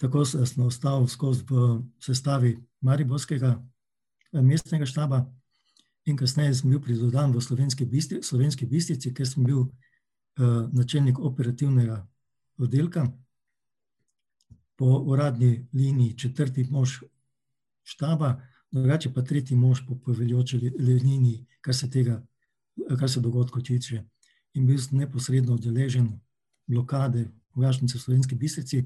[0.00, 3.54] Tako sem ostal skozi v sestavi mariborskega
[4.32, 5.20] mestnega štaba
[6.08, 7.86] in kasneje sem bil pridodan v Slovenski
[8.22, 9.68] Slovenski Bistrici, kjer sem bil
[10.72, 12.00] načelnik operativnega
[12.58, 13.06] oddelka.
[14.76, 17.02] Po uradni liniji četrti mož
[17.84, 22.22] štaba, drugače pa tretji mož po poveljujoči liniji, kar se tega,
[22.98, 24.02] kar se dogodkov tiče.
[24.54, 26.20] In bil neposredno udeležen
[26.66, 28.84] blokade vojašnice v Slovenski Bistrici.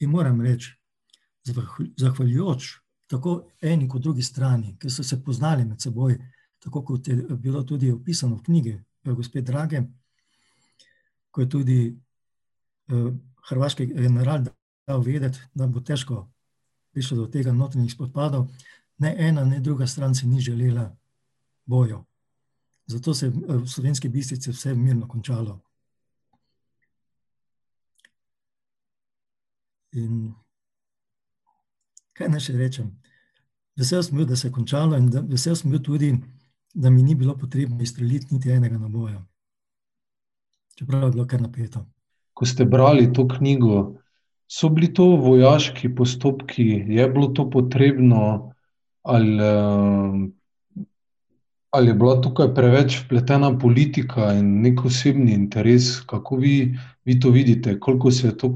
[0.00, 0.74] In moram reči,
[1.96, 6.16] zahvaljujoč tako eni kot drugi strani, ki so se poznali med seboj,
[6.62, 9.82] tako kot je bilo tudi opisano v knjigi gospe Drage,
[11.30, 11.78] ko je tudi
[13.48, 14.46] hrvaški general
[14.86, 16.28] dal vedeti, da bo težko
[16.92, 18.48] prišlo do tega notranjih spopadov,
[18.98, 20.90] ne ena ne druga stran si ni želela
[21.66, 22.04] bojev.
[22.86, 25.60] Zato se je v Slovenski Bistrici vse mirno končalo.
[29.92, 30.32] In
[32.16, 32.90] kaj naj še rečem?
[33.76, 36.12] Vesel sem bil, da se je končalo, in vesel sem bil tudi,
[36.74, 39.20] da mi ni bilo potrebno izstreliti niti enega naboja.
[40.76, 41.84] Čeprav je bilo kar napeto.
[42.32, 43.98] Ko ste brali to knjigo,
[44.48, 48.52] so bili to vojaški postopki, je bilo to potrebno
[49.02, 50.32] ali
[51.72, 57.30] ali je bila tukaj preveč vpletena politika in neki osebni interes, kako vi, vi to
[57.30, 58.50] vidite, koliko se je to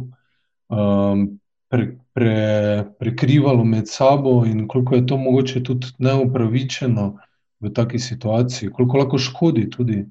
[2.99, 7.17] prekrivalo med sabo in koliko je to mogoče tudi neupravičeno
[7.61, 10.05] v taki situaciji, koliko lahko škodi tudi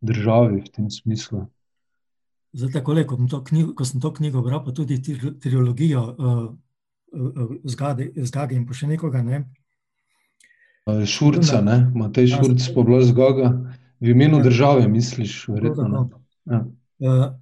[0.00, 1.46] državi v tem smislu?
[2.52, 3.18] Zdaj, tako le, ko,
[3.74, 5.02] ko sem to knjigo bral, pa tudi
[5.42, 6.44] trilogijo uh,
[7.12, 9.22] uh, z Gage in pa še nekoga.
[9.22, 9.44] Ne?
[10.86, 11.90] Šurca, ne?
[11.94, 13.48] Matej Šurc, pa z Gaga.
[14.00, 14.42] V imenu ja.
[14.42, 16.10] države, misliš, verjetno.
[16.44, 16.66] Ja.
[16.98, 17.34] Uh,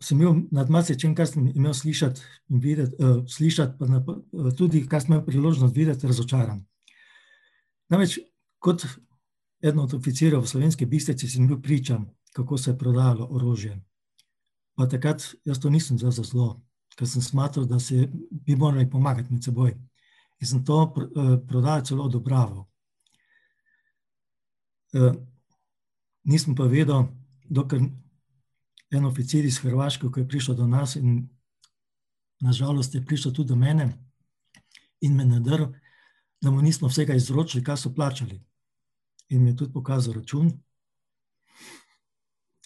[0.00, 4.02] sem imel nad marsičem, kar sem imel slišati in videti, uh, slišati, pa na,
[4.32, 6.64] uh, tudi, kar sem imel priložnost videti, razočaran.
[7.88, 8.18] Namreč,
[8.58, 8.86] kot
[9.62, 13.78] eden od oficirjev v slovenski bistrici, sem bil pričan, kako se je prodajalo orožje.
[14.74, 16.60] Pa takrat jaz to nisem za zlo,
[16.96, 19.76] ker sem smatral, da se bi morali pomagati med seboj.
[20.40, 22.66] In sem to uh, prodajal celo odobraval.
[24.92, 25.14] Uh,
[26.24, 27.08] nisem pa vedel,
[27.48, 27.82] dokler
[28.90, 31.28] en oficir iz Hrvaške, ki je prišel do nas in
[32.40, 33.92] nažalost je prišel tudi do mene
[35.00, 35.72] in me nadrl,
[36.40, 38.40] da mu nismo vsega izročili, kaj so plačali.
[39.28, 40.52] In mi je tudi pokazal račun,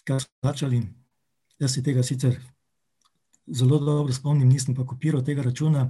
[0.03, 0.83] kaj so plačali.
[1.59, 2.39] Jaz se tega sicer
[3.47, 5.89] zelo dobro spomnim, nisem pa kopiral tega računa.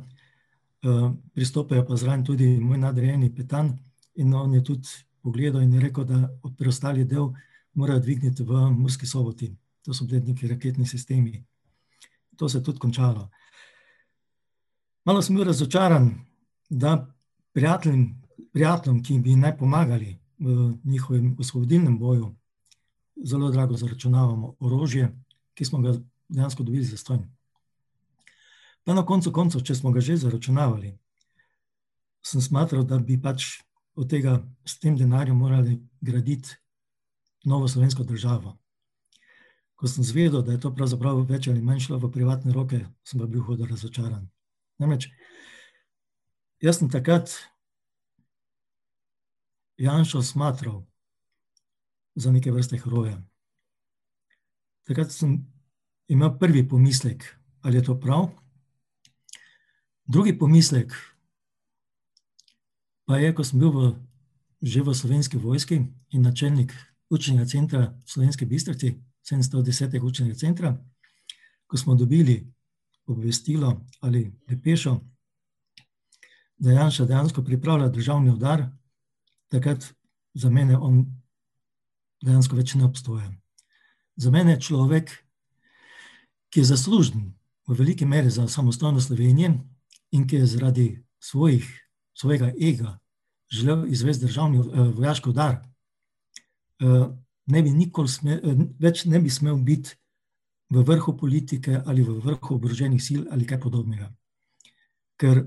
[0.82, 3.78] Uh, pristopajo pa zraven tudi moj nadrejeni Petan
[4.16, 4.88] in on je tudi
[5.22, 7.30] pogledal in je rekel, da preostali del
[7.74, 11.44] morajo dvigniti v Murski soboti to so bili neki raketni sistemi.
[12.36, 13.30] To se je tudi končalo.
[15.06, 16.12] Malo sem bil razočaran,
[16.70, 17.16] da
[17.54, 18.22] prijateljem,
[18.54, 22.36] prijateljem ki bi naj pomagali v njihovem osvobodilnem boju,
[23.24, 25.12] zelo drago zaračunavamo orožje,
[25.54, 25.94] ki smo ga
[26.30, 27.26] dejansko dobili za stojn.
[28.86, 30.96] Pa na koncu koncev, če smo ga že zaračunavali,
[32.26, 33.62] sem smatral, da bi pač
[33.98, 36.58] od tega s tem denarjem morali graditi
[37.46, 38.62] novo slovensko državo
[39.82, 43.18] ko sem zvedel, da je to pravzaprav več ali manj šlo v privatne roke, sem
[43.18, 44.28] pa bil hudo razočaran.
[44.78, 45.08] Namreč,
[46.62, 47.34] jaz sem takrat
[49.82, 50.84] Janšo smatral
[52.14, 53.16] za neke vrste heroja.
[54.86, 55.40] Takrat sem
[56.14, 57.26] imel prvi pomislek,
[57.66, 58.30] ali je to prav.
[60.12, 60.92] Drugi pomislek
[63.06, 63.80] pa je, ko sem bil v,
[64.60, 65.78] že v slovenski vojski
[66.12, 66.76] in načelnik
[67.08, 70.04] učnega centra Slovenske bistrici, 710.
[70.04, 70.76] učnega centra,
[71.64, 72.44] ko smo dobili
[73.08, 75.00] obvestilo ali prepešo,
[76.58, 78.68] da Janša dejansko pripravlja državni udar,
[79.48, 79.94] takrat
[80.34, 81.06] za mene on
[82.20, 83.32] dejansko več ne obstoja.
[84.16, 85.12] Za mene je človek,
[86.52, 87.32] ki je zaslužen
[87.68, 89.71] v veliki meri za samostojno Slovenijo
[90.12, 90.88] in ki je zaradi
[91.20, 91.68] svojih,
[92.14, 93.00] svojega ega
[93.52, 95.58] želel izvesti državni uh, vojaški udar,
[96.84, 98.40] uh, ne bi nikoli sme,
[98.80, 99.96] več ne bi smel biti
[100.72, 104.08] v vrhu politike ali v vrhu oboroženih sil ali kaj podobnega.
[105.20, 105.44] Ker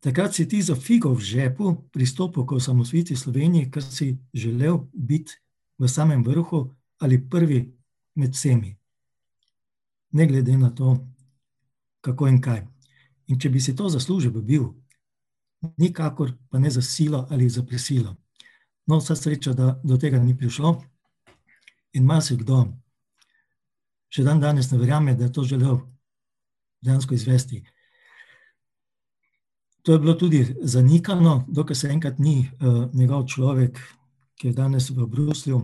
[0.00, 5.38] takrat si ti za figo v žepu pristopil k osamosvitvi Slovenije, ker si želel biti
[5.78, 7.62] v samem vrhu ali prvi
[8.14, 8.74] med vsemi.
[10.12, 10.96] Ne glede na to,
[12.08, 12.64] kako in kaj.
[13.28, 14.70] In če bi si to zaslužil, bi bil,
[15.76, 18.16] nikakor pa ne za silo ali za prisilo.
[18.88, 20.78] No, vsa sreča, da do tega ni prišlo.
[21.92, 22.62] In marsikdo
[24.08, 25.82] še dan danes ne verjame, da je to želel
[26.80, 27.62] dejansko izvesti.
[29.82, 33.80] To je bilo tudi zanikano, dokaj se enkrat ni uh, njegov človek,
[34.40, 35.60] ki je danes v Bruslju,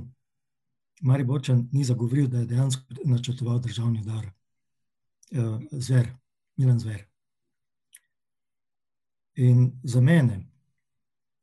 [1.05, 4.27] Mari Bočan, ni zagovoril, da je dejansko načrtoval državni dar.
[5.33, 6.09] Uh, zver,
[6.57, 7.05] Milan Zver.
[9.35, 10.47] In za mene,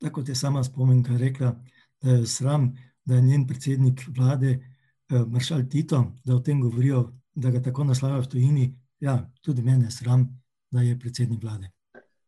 [0.00, 1.54] tako kot je sama spomenka rekla,
[2.02, 2.72] da je sram,
[3.04, 7.84] da je njen predsednik vlade, eh, maršal Tito, da o tem govorijo, da ga tako
[7.84, 8.74] naslavljajo v tujini.
[9.00, 11.70] Ja, tudi mene je sram, da je predsednik vlade.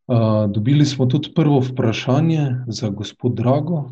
[0.07, 3.91] Uh, dobili smo tudi prvo vprašanje za gospod Drago.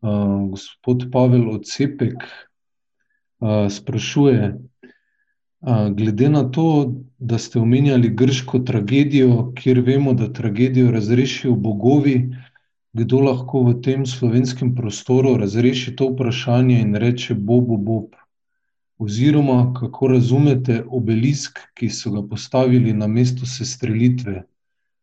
[0.00, 2.14] Uh, gospod Pavel Ocepek
[3.38, 4.54] uh, sprašuje,
[5.96, 6.92] glede na to,
[7.24, 12.16] da ste omenjali grško tragedijo, kjer vemo, da tragedijo razrešijo bogovi,
[12.92, 18.12] kdo lahko v tem slovenskem prostoru razreši to vprašanje in reče: Bob, Bob.
[18.98, 24.42] Oziroma, kako razumete obelisk, ki so ga postavili na mesto sestrelitve?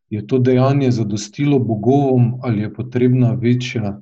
[0.09, 3.99] Je to dejanje zadostilo bogovom ali je potrebna večja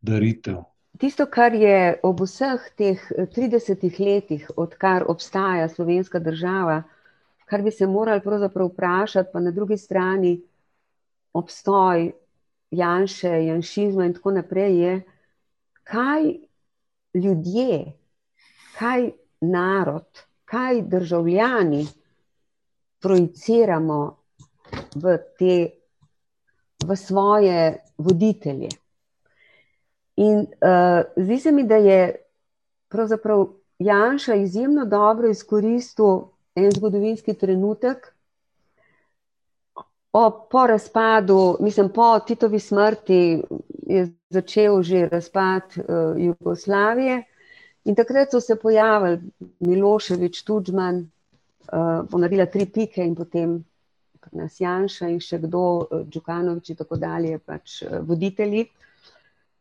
[0.00, 0.56] daritev?
[0.98, 3.06] Tisto, kar je ob vseh teh
[3.36, 6.82] 30 letih, odkar obstaja slovenska država,
[7.52, 10.40] kar bi se morali pravzaprav vprašati, pa na drugi strani
[11.32, 12.12] obstoj
[12.70, 15.02] Janša, Janšizma in tako naprej, je,
[15.84, 16.22] kaj
[17.14, 17.92] ljudje,
[18.78, 21.86] kaj narod, kaj državljani
[23.00, 24.00] projiciramo
[24.94, 25.70] v, te,
[26.86, 28.68] v svoje voditelje.
[30.16, 32.14] In uh, zdi se mi, da je
[32.88, 33.46] pravzaprav
[33.78, 38.14] Janša izjemno dobro izkoristil en zgodovinski trenutek.
[40.12, 43.42] O, po razpadu, mislim, po Titovi smrti
[43.86, 45.84] je začel že razpad uh,
[46.16, 47.22] Jugoslavije,
[47.84, 49.20] in takrat so se pojavili
[49.58, 50.98] Miloševič, Tudžman,
[51.72, 53.64] uh, ponarila tri pike in potem
[54.32, 58.66] nas Janša in še kdo, Džukanovič in tako dalje, pač uh, voditelji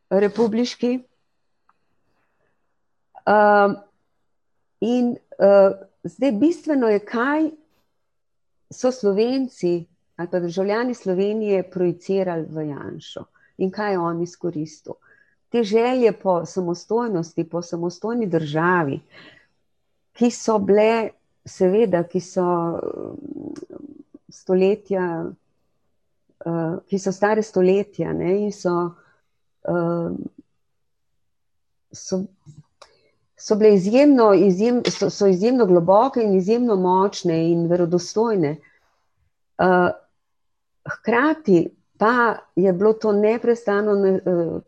[0.10, 1.00] republiški.
[3.22, 3.80] Uh,
[4.82, 7.50] in uh, zdaj bistveno je, kaj
[8.72, 9.86] so Slovenci
[10.16, 13.24] ali pa državljani Slovenije projicirali v Janšo
[13.58, 14.94] in kaj je on izkoristil.
[15.50, 19.00] Te želje po samostojnosti, po samostojni državi,
[20.14, 21.10] ki so bile,
[21.46, 22.46] seveda, ki so
[24.30, 25.26] stoletja,
[26.88, 28.76] ki so stare stoletja ne, in so,
[31.92, 32.24] so
[33.42, 38.56] so bile izjemno, izjem, so, so izjemno globoke in izjemno močne in verodostojne.
[39.58, 39.90] Uh,
[40.94, 44.62] hkrati pa je bilo to neprestano ne, uh,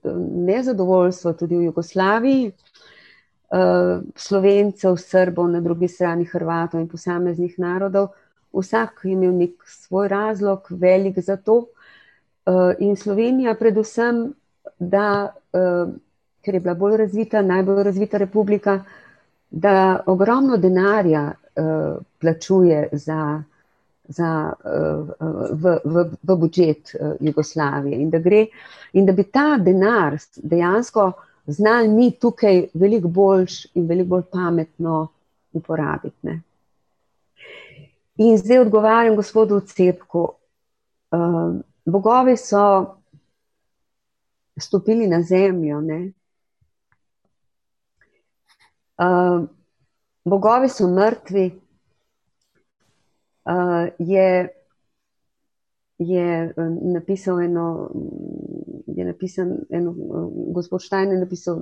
[0.45, 8.07] nezadovoljstvo tudi v Jugoslaviji, uh, slovencev, srbov, na drugi strani Hrvatov in posameznih narodov.
[8.53, 11.65] Vsak je imel nek svoj razlog, velik za to.
[12.45, 14.33] Uh, in Slovenija, predvsem,
[14.79, 15.93] da uh,
[16.43, 18.83] ker je bila bolj razvita, najbolj razvita republika,
[19.49, 23.43] da ogromno denarja uh, plačuje za,
[24.07, 25.09] za, uh,
[25.51, 28.45] v, v, v budžet uh, Jugoslavije in da, gre,
[28.93, 31.11] in da bi ta denar dejansko
[31.47, 35.07] znali mi tukaj veliko boljš in veliko bolj pametno
[35.53, 36.17] uporabiti.
[36.21, 36.41] Ne.
[38.17, 40.27] In zdaj odgovarjam gospodu Cepku.
[41.11, 42.95] Uh, bogovi so
[44.57, 46.11] stopili na zemljo, ne?
[48.97, 49.45] Uh,
[50.25, 51.61] bogovi so mrtvi,
[53.45, 54.49] uh, je,
[55.97, 56.53] je
[56.93, 57.89] napisal eno,
[58.87, 59.95] je napisal eno,
[60.53, 61.61] gospod Štajn je napisal,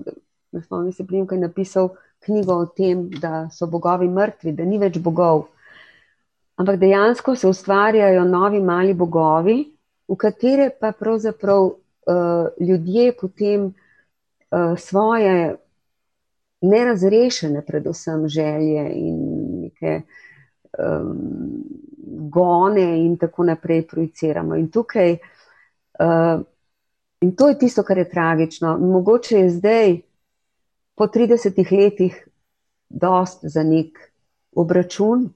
[0.51, 4.77] ne spomnim se primka, je napisal knjigo o tem, da so bogovi mrtvi, da ni
[4.77, 5.47] več bogov.
[6.59, 9.63] Ampak dejansko se ustvarjajo novi mali bogovi,
[10.07, 15.55] v katere pa pravzaprav uh, ljudje potem uh, svoje
[16.61, 19.17] nerazrešene, predvsem želje in
[19.61, 20.01] neke
[20.77, 21.63] um,
[22.29, 24.55] gone, in tako naprej projiciramo.
[24.55, 25.17] In tukaj,
[25.99, 26.41] uh,
[27.21, 28.77] in to je tisto, kar je tragično.
[28.77, 29.99] Mogoče je zdaj,
[30.95, 32.27] po 30 letih,
[32.89, 33.97] dost za nek
[34.55, 35.29] obračun.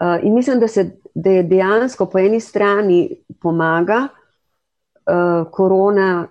[0.00, 6.26] Uh, in mislim, da, se, da je dejansko po eni strani pomaga uh, korona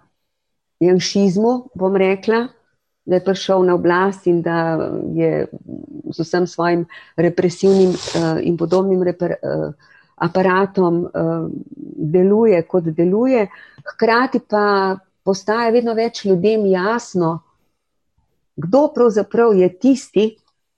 [0.80, 2.48] janšizmu, bom rekla,
[3.06, 4.80] da je prišel na oblast in da
[5.14, 5.48] je
[6.14, 6.86] z vsem svojim
[7.16, 9.74] represivnim uh, in podobnim reper, uh,
[10.16, 11.50] aparatom uh,
[12.14, 13.48] deluje, kot deluje.
[13.94, 17.40] Hkrati pa postaje vedno več ljudem jasno,
[18.56, 20.26] kdo pravzaprav je tisti,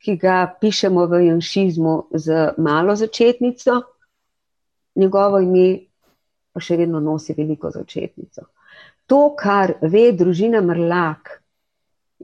[0.05, 3.81] ki ga pišemo v janšizmu z malo začetnico,
[4.95, 5.79] njegovo ime
[6.53, 8.45] pa še vedno nosi veliko začetnico.
[9.11, 11.33] To, kar ve družina Mrlak,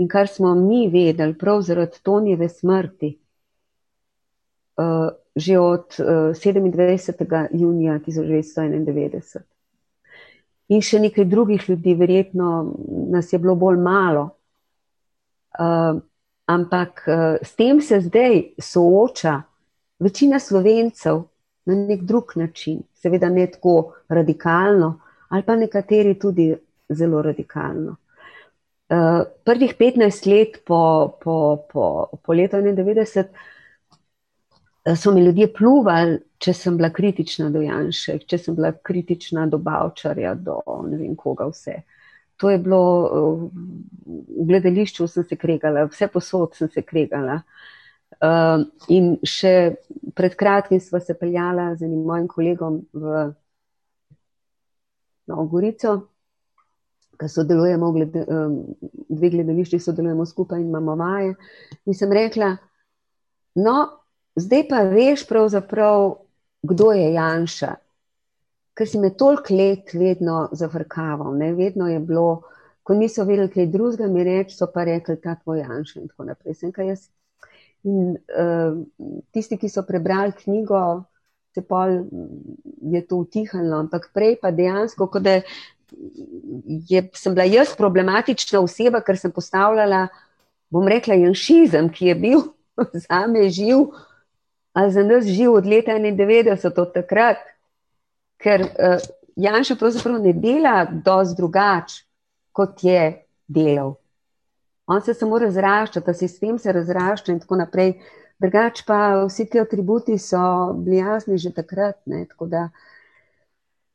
[0.02, 3.12] in kar smo mi vedeli, prav zaradi Tonjeve smrti,
[4.78, 6.06] uh, že od uh,
[6.46, 7.48] eh, 27.
[7.54, 9.40] junija 1991.
[10.72, 12.50] In še nekaj drugih ljudi, verjetno
[13.12, 14.30] nas je bilo bolj malo.
[15.60, 16.02] Uh,
[16.48, 19.42] ampak uh, s tem se zdaj sooča
[20.00, 21.24] večina slovencev
[21.66, 24.96] na nek drug način, seveda ne tako radikalno,
[25.30, 26.56] ali pa nekateri tudi
[26.90, 27.96] zelo radikalno.
[28.92, 33.26] Uh, prvih 15 let po, po, po, po letu 91
[34.86, 39.46] eh, so mi ljudje pluvali, če sem bila kritična do Janša, če sem bila kritična
[39.48, 41.78] do Bavčarja, do ne vem koga vse.
[42.44, 43.48] To je bilo uh,
[44.42, 47.40] v gledališču, sem se kregala, vse posod sem se kregala.
[48.20, 49.78] Uh, in še
[50.20, 53.28] pred kratkim smo se peljala z enim mojim kolegom v
[55.32, 56.02] Novo Gorico
[57.22, 58.26] ki sodelujemo, glede,
[59.10, 61.36] dve gledališči sodelujemo skupaj in imamo vaje.
[61.86, 62.56] In sem rekla,
[63.62, 63.78] no,
[64.36, 66.16] zdaj pa veš pravzaprav,
[66.62, 67.76] kdo je Janša.
[68.74, 71.54] Ker si me toliko let vedno zafrkaval, ne?
[71.54, 72.42] vedno je bilo,
[72.84, 76.30] ko niso vedeli kaj drugega, mi reči, so pa rekli, ta tvoj Janša in tako
[76.32, 76.58] naprej.
[76.58, 77.10] Sem, jaz,
[77.84, 78.78] in uh,
[79.34, 81.04] tisti, ki so prebrali knjigo,
[81.54, 81.98] se pol
[82.94, 85.44] je to utihnilo, ampak prej pa dejansko, kot da je,
[87.14, 90.08] sem bila jaz problematična oseba, ker sem postavljala
[90.72, 92.44] bom rekla, janšizem, ki je bil
[93.06, 93.90] za me živ,
[94.74, 97.42] ali za nas živ od leta 91 od takrat,
[98.42, 99.02] ker uh,
[99.36, 102.04] Janša pravzaprav ne dela dosti drugače,
[102.52, 103.96] kot je delal.
[104.86, 107.94] On se samo razrašča, ta sistem se razrašča in tako naprej.
[108.40, 111.96] Drugač pa vsi ti atributi so bili jasni že takrat.
[112.06, 112.70] Ne, tako da,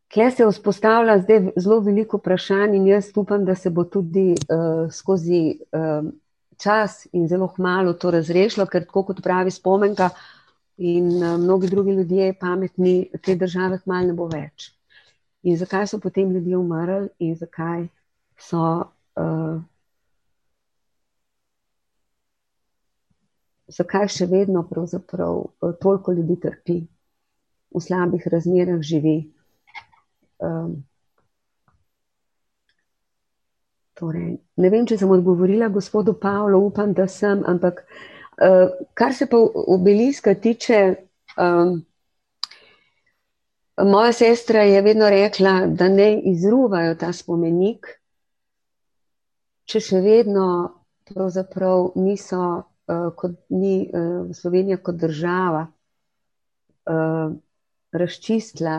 [0.09, 4.87] Kje se vzpostavlja zdaj zelo veliko vprašanj, in jaz upam, da se bo tudi uh,
[4.93, 6.09] skozi uh,
[6.63, 10.11] čas in zelo malo to razrešilo, ker tako kot pravi spomenka
[10.79, 14.71] in uh, mnogi drugi ljudje pametni, te države malo ne bo več.
[15.43, 17.89] In zakaj so potem ljudje umrli, in zakaj
[18.39, 18.67] so.
[19.17, 19.63] Uh,
[23.69, 24.63] zakaj še vedno
[25.81, 26.77] toliko ljudi trpi,
[27.75, 29.17] v slabih razmerah živi.
[30.39, 30.85] Um,
[33.97, 37.83] torej, ne vem, če sem odgovorila gospodu Pavlu, upam, da sem, ampak
[38.45, 39.41] uh, kar se pa
[39.77, 40.81] obeliska tiče,
[41.41, 41.79] um,
[43.89, 47.89] moja sestra je vedno rekla, da ne izruvajo ta spomenik,
[49.65, 50.47] če še vedno
[51.09, 52.43] pravzaprav niso,
[52.93, 55.65] uh, kot ni uh, Slovenija kot država,
[56.93, 57.33] uh,
[57.97, 58.79] razčistila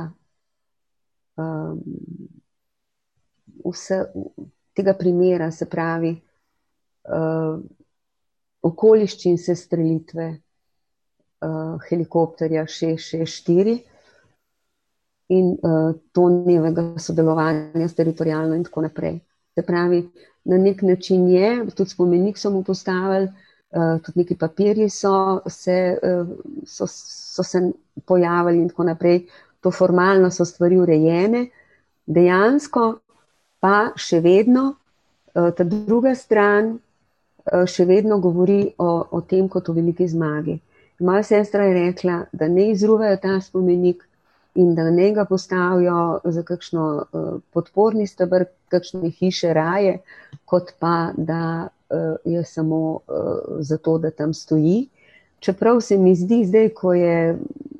[1.37, 1.79] um,
[3.65, 4.01] vse
[4.73, 6.11] tega primera, se pravi,
[7.09, 7.59] uh,
[8.67, 10.27] okoliščin se strelitve
[11.41, 13.77] uh, helikopterja 664
[15.35, 19.19] in uh, tonjevega sodelovanja s teritorijalno in tako naprej.
[19.57, 20.03] Se pravi,
[20.47, 25.97] na nek način je, tudi spomenik so mu postavili, uh, tudi neki papirji so se,
[26.03, 26.29] uh,
[26.65, 27.63] so, so se
[28.05, 29.25] pojavili in tako naprej,
[29.67, 31.47] to formalno so stvari urejene,
[32.05, 32.83] dejansko
[33.59, 39.67] pa še vedno uh, ta druga stran uh, še vedno govori o, o tem kot
[39.67, 40.55] o veliki zmagi.
[41.03, 44.05] Moja sestra je rekla, da ne izruvajo ta spomenik
[44.55, 49.99] in da ne ga postavijo za kakšno uh, podporni stebr, kakšne hiše raje,
[50.45, 51.69] kot pa da
[52.27, 52.99] je samo
[53.63, 54.89] zato, da tam stoji.
[55.39, 57.37] Čeprav se mi zdi zdaj, ko je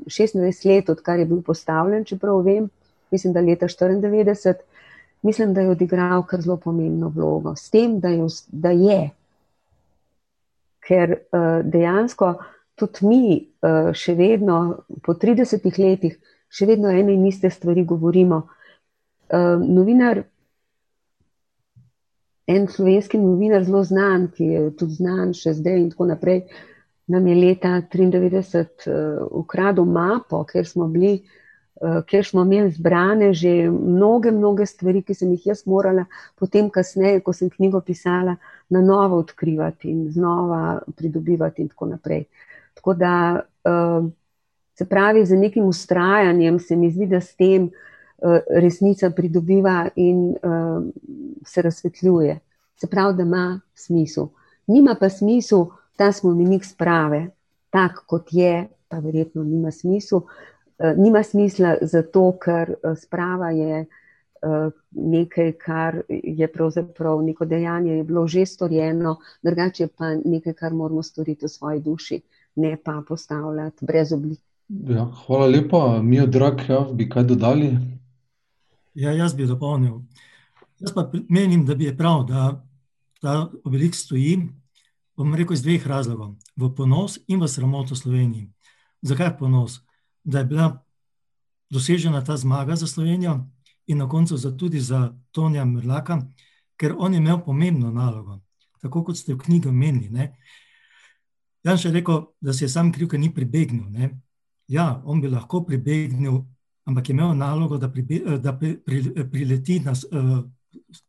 [0.07, 2.69] 26 let, odkar je bil postavljen, čeprav vem,
[3.11, 4.55] mislim, da leta 94,
[5.21, 7.55] mislim, da je odigral kar zelo pomembno vlogo.
[7.55, 9.09] S tem, da je, da je.
[10.87, 12.31] ker uh, dejansko
[12.77, 14.57] tudi mi uh, še vedno,
[15.03, 16.15] po 30 letih,
[16.47, 18.43] še vedno ene in iste stvari govorimo.
[19.27, 20.21] Uh, novinar,
[22.47, 26.45] en slovenski novinar, zelo znan, ki je tudi znan še zdaj in tako naprej
[27.07, 31.21] nam je leta 1993 uh, ukradel mapo, ker smo, bili,
[31.81, 36.05] uh, ker smo imeli zbrane že mnoge, mnoge stvari, ki sem jih jaz morala
[36.35, 38.35] potem, kasneje, ko sem knjigo pisala,
[38.69, 42.25] na novo odkrivati in znova pridobivati, in tako naprej.
[42.75, 43.13] Tako da,
[43.63, 44.09] uh,
[44.77, 50.35] se pravi, z nekim ustrajanjem se mi zdi, da s tem uh, resnica pridobiva in
[50.43, 50.83] uh,
[51.45, 52.39] se razsvetljuje.
[52.75, 54.27] Se pravi, da ima smisel.
[54.67, 55.65] Nima pa smisel,
[55.97, 57.27] ta spomenik sprave,
[57.69, 60.21] tak kot je, pa verjetno nima smisla.
[60.79, 67.97] Eh, nima smisla zato, ker eh, sprava je eh, nekaj, kar je pravzaprav neko dejanje,
[67.97, 72.21] je bilo že storjeno, drugače pa nekaj, kar moramo storiti v svoji duši,
[72.55, 74.39] ne pa postavljati brez oblik.
[74.67, 77.71] Ja, hvala lepa, mi je drag, ja, bi kaj dodali?
[78.93, 80.01] Ja, jaz bi dopolnil.
[80.79, 82.51] Jaz pa menim, da bi je prav, da
[83.21, 84.37] ta obelik stoji,
[85.17, 88.51] bom rekel iz dveh razlogov: v ponos in v sramoto Sloveniji.
[89.01, 89.81] Zakaj ponos?
[90.23, 90.83] Da je bila
[91.69, 93.47] dosežena ta zmaga za Slovenijo
[93.87, 96.21] in na koncu za tudi za Tonija Mrlaka,
[96.77, 98.39] ker on je imel pomembno nalogo,
[98.81, 100.29] tako kot ste v knjigi omenili.
[101.63, 103.89] Jan še rekel, da se je sam kriv, ker ni pribegnil.
[103.89, 104.11] Ne?
[104.67, 106.43] Ja, on bi lahko pribegnil,
[106.85, 109.01] ampak je imel nalogo, da, pribe, da pri, pri,
[109.31, 110.43] prileti na uh,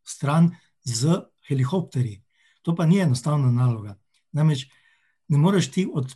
[0.06, 0.50] stran
[0.84, 2.22] z helikopterji.
[2.62, 3.96] To pa ni enostavna naloga.
[4.32, 4.66] Namreč
[5.28, 6.14] ne moreš ti od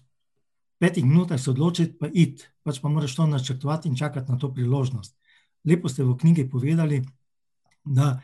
[0.79, 4.51] petih minut se odločiti, pa iti, pač pa moraš to načrtovati in čakati na to
[4.55, 5.15] priložnost.
[5.65, 7.03] Lepo ste v knjigi povedali,
[7.85, 8.21] da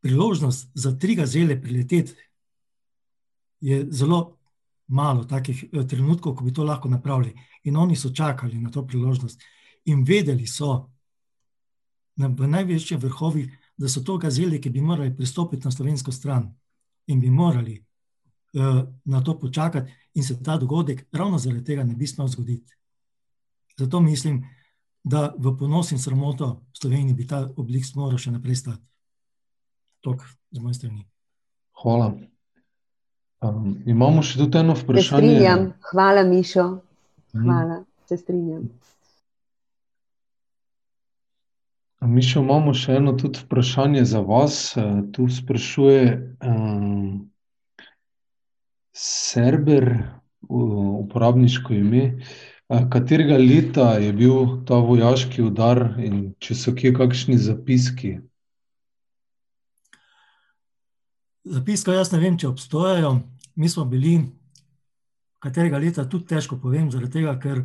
[0.00, 2.12] priložnost za tri gazele prileteti
[3.60, 4.36] je zelo
[4.86, 7.32] malo takih eh, trenutkov, ko bi to lahko napravili.
[7.64, 9.40] In oni so čakali na to priložnost
[9.84, 10.90] in vedeli so
[12.16, 16.52] na, v največjih vrhovih, da so to gazele, ki bi morali pristopiti na slovensko stran
[17.06, 17.84] in bi morali
[18.54, 22.74] uh, na to počakati, in se ta dogodek ravno zaradi tega ne bi smel zgoditi.
[23.76, 24.42] Zato mislim,
[25.04, 28.82] da v ponos in sramoto Sloveniji bi ta oblik moral še naprej stati.
[30.00, 31.06] Tok z moje strani.
[31.74, 32.12] Hvala.
[33.40, 35.28] Um, imamo še tudi eno Se vprašanje.
[35.28, 36.66] strinjam, hvala Mišo,
[37.34, 37.42] Mhm.
[37.42, 37.76] hvala,
[38.06, 38.68] se strinjam.
[42.02, 44.76] Mišo, imamo še eno tudi vprašanje za vas.
[44.76, 46.00] Eh, Tu sprašuje
[46.42, 47.30] um,
[48.92, 49.86] Serber,
[50.42, 52.02] u- uporabniško ime,
[52.68, 58.18] eh, katerega leta je bil ta vojaški udar in če so kje kakšni zapiski.
[61.44, 63.20] Zapiska jaz ne vem, če obstojajo.
[63.54, 64.18] Mi smo bili,
[65.38, 67.64] katerega leta, tudi težko povem, zaradi tega, ker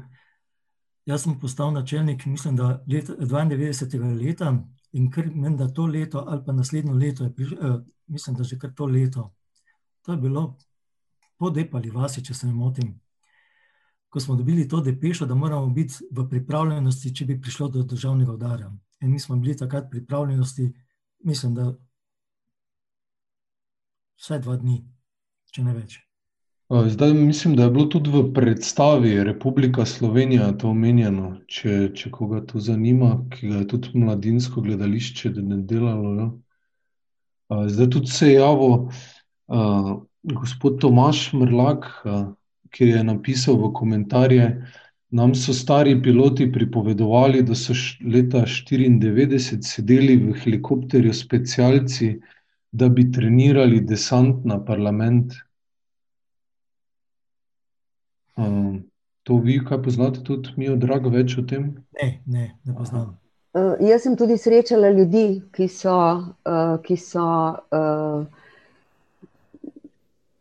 [1.07, 4.25] jaz sem postal načelnik, mislim, da leta 92.
[4.25, 4.51] leta
[4.91, 8.59] in ker menda to leto ali pa naslednjo leto, je prišlo, eh, mislim, da že
[8.59, 9.33] kar to leto.
[10.01, 10.57] To je bilo
[11.37, 12.99] po Depali vasi, če se ne motim.
[14.09, 18.33] Ko smo dobili to depešo, da moramo biti v pripravljenosti, če bi prišlo do državnega
[18.33, 18.71] udara.
[19.01, 20.73] In mi smo bili takrat pripravljenosti,
[21.23, 21.71] mislim, da
[24.17, 24.81] vsaj dva dni,
[25.51, 26.06] če ne več.
[26.70, 32.41] Zdaj mislim, da je bilo tudi v predstavi Republika Slovenija to omenjeno, če, če koga
[32.43, 36.11] to zanima, ki ga je tudi mladinsko gledališče de- delalo.
[36.18, 37.61] Ja.
[37.72, 39.93] Zdaj tudi se je javil uh,
[40.24, 42.28] gospod Tomaš Mrlak, uh,
[42.76, 44.51] ki je napisal v komentarje,
[45.15, 47.72] nam so stari piloti pripovedovali, da so
[48.03, 52.18] leta 1994 sedeli v helikopterju specialci,
[52.72, 55.46] da bi trenirali desant na parlament.
[58.38, 58.83] Um,
[59.23, 61.71] to vi, kaj poznate, tudi mi, drago, več o tem?
[61.97, 63.15] Ne, ne, ne poznam.
[63.57, 65.95] Uh, jaz sem tudi srečala ljudi, ki so,
[66.45, 67.25] uh, ki so
[67.73, 68.21] uh,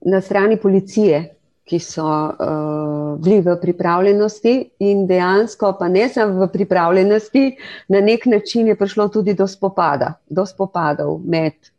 [0.07, 1.23] na strani policije,
[1.67, 4.55] ki so uh, bili v pripravljenosti
[4.87, 7.45] in dejansko, pa ne samo v pripravljenosti,
[7.89, 11.73] na nek način je prišlo tudi do spopada, do spopadov med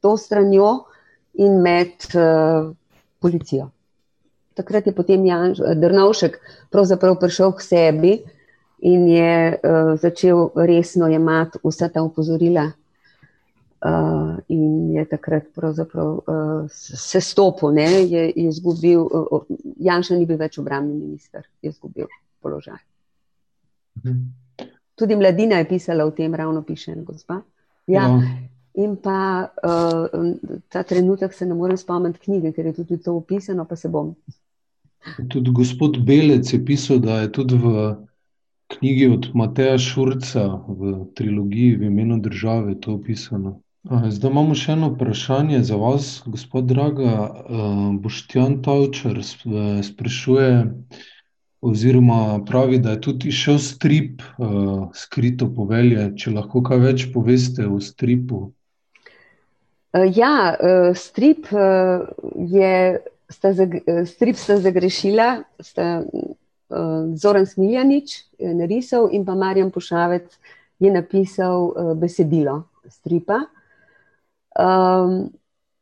[0.00, 0.84] to stranjo
[1.34, 2.70] in med uh,
[3.18, 3.72] policijo.
[4.54, 6.38] Takrat je potem Janž, Drnovšek
[6.70, 8.12] pravzaprav prišel k sebi
[8.82, 12.72] in je uh, začel resno jemati vsa ta opozorila.
[13.82, 19.42] Uh, in je takrat pravzaprav uh, se stopil, ne, je je izgubil, uh,
[19.76, 22.06] Janša ni bil več obrambni minister, je izgubil
[22.42, 22.78] položaj.
[24.94, 27.40] Tudi mladina je pisala o tem, ravno piše ena gospa.
[27.86, 28.06] Ja,
[28.74, 30.30] in pa uh,
[30.68, 34.14] ta trenutek se ne morem spomniti knjige, ker je tudi to opisano, pa se bom.
[35.28, 37.94] Tudi gospod Belec je pisal, da je tudi v
[38.72, 43.60] knjigi od Mateja Šurca v trilogiji V imenu države to opisano.
[43.82, 47.14] Zdaj imamo še eno vprašanje za vas, gospod Draga.
[47.98, 50.50] Boštjan Tavčar eh, sprašuje,
[51.62, 56.08] oziroma pravi, da je tudi šel strip uh, Skrito povelje.
[56.18, 58.40] Če lahko kaj več poveste o stripu.
[59.94, 60.54] Uh, ja,
[60.98, 62.72] strip je,
[63.32, 70.38] sta, uh, strip sta zagrešila, sta uh, Zoran Smiljanič je narisal in pa Marjan Pušavec
[70.78, 73.40] je napisal uh, besedilo stripa.
[74.58, 75.32] Um,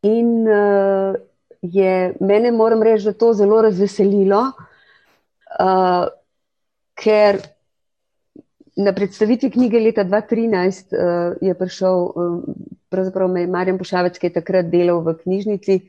[0.03, 1.14] in uh,
[1.62, 4.40] je mene, moram reči, da to zelo razveselilo,
[5.61, 6.07] uh,
[6.94, 7.40] ker
[8.76, 12.44] na predstavitvi knjige leta 2013 uh, je prišel, um,
[12.88, 15.80] pravzaprav me je Marjan Pošavec, ki je takrat delal v knjižnici,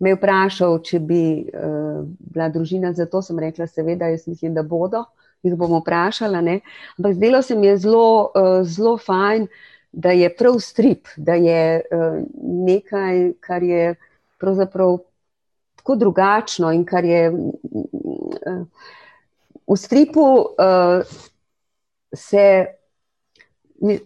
[0.00, 3.22] me je vprašal, če bi uh, bila družina za to.
[3.22, 5.04] Sem rekla, seveda, jaz mislim, da bodo,
[5.44, 6.40] jih bomo vprašala.
[6.44, 6.60] Ne?
[6.98, 9.46] Ampak zdelo se mi je zelo, uh, zelo fajn,
[9.92, 12.20] da je prav strip, da je uh,
[12.66, 13.94] nekaj, kar je
[14.40, 14.98] pravzaprav
[15.80, 18.60] tako drugačno in kar je uh,
[19.68, 20.28] v stripu.
[20.56, 21.18] Uh,
[22.14, 22.66] se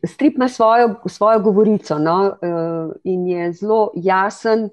[0.07, 2.27] strip ima svojo, svojo govorico no?
[2.27, 4.69] uh, in je zelo jasen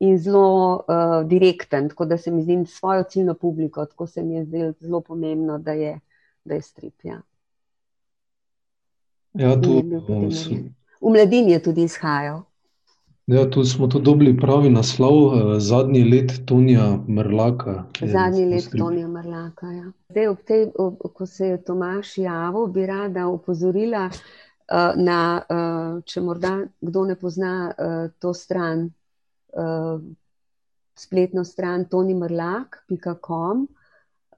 [0.00, 4.34] in zelo uh, direkten, tako da se mi zdi svojo ciljno publiko, tako se mi
[4.34, 6.00] je zdelo zelo pomembno, da je,
[6.44, 6.94] da je strip.
[7.04, 7.20] Ja.
[9.34, 9.82] Ja, tu.
[11.00, 12.42] V mladini je tudi izhajal.
[13.26, 17.84] ja, tu smo to dobili pravi naslov, uh, zadnji let Tonija Mrlaka.
[18.02, 18.84] Zadnji let stripa.
[18.84, 19.66] Tonija Marlaka.
[19.66, 19.92] Ja.
[20.08, 26.02] Zdaj, ob tej, ob, ko se je Tomaš javil, bi rada opozorila uh, na, uh,
[26.04, 28.90] če morda kdo ne pozna uh, to stran,
[29.52, 30.00] uh,
[30.94, 33.68] spletno stran tonimrlak.com.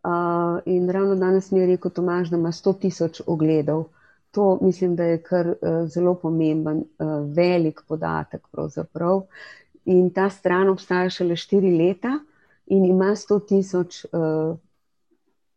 [0.05, 3.85] Uh, in ravno danes mi je rekel Tomaš, da ima 100 tisoč ogledov.
[4.31, 8.49] To mislim, da je kar uh, zelo pomemben, uh, velik podatek.
[8.51, 9.23] Pravzaprav.
[9.85, 12.19] In ta stran obstaja šele 4 leta
[12.67, 14.57] in ima 100 tisoč uh,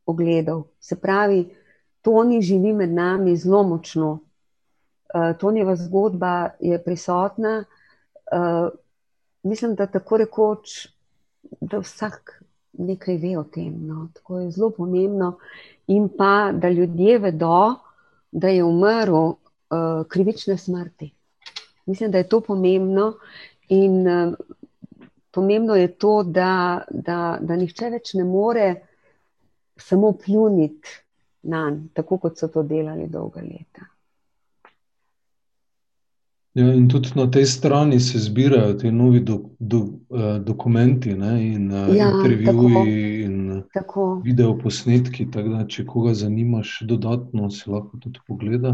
[0.05, 0.63] ogledov.
[0.79, 1.55] Se pravi,
[2.01, 4.11] Toni živi med nami zelo močno.
[4.11, 7.63] Uh, Tonjeva zgodba je prisotna,
[8.31, 8.69] uh,
[9.45, 10.87] mislim, da tako rekoč
[11.61, 12.43] da vsak
[12.73, 13.73] nekaj ve o tem.
[13.87, 14.07] No.
[14.13, 15.37] Tako je zelo pomembno,
[15.87, 17.75] in pa da ljudje vedo,
[18.31, 19.37] da je umrl uh,
[20.07, 21.11] krivične smrti.
[21.85, 23.13] Mislim, da je to pomembno,
[23.69, 24.33] in uh,
[25.31, 28.75] pomembno je to, da, da, da nihče več ne more
[29.77, 30.89] samo pljuniti
[31.43, 33.85] na njega, tako kot so to delali dolga leta.
[36.55, 39.79] Ja, in tudi na tej strani se zbirajo ti novi do, do,
[40.09, 44.21] uh, dokumenti, ne, in uh, ja, intervjuji, in tako.
[44.23, 45.27] video posnetki.
[45.31, 48.71] Tako da, če koga zanima, še dodatno si lahko tudi pogleda.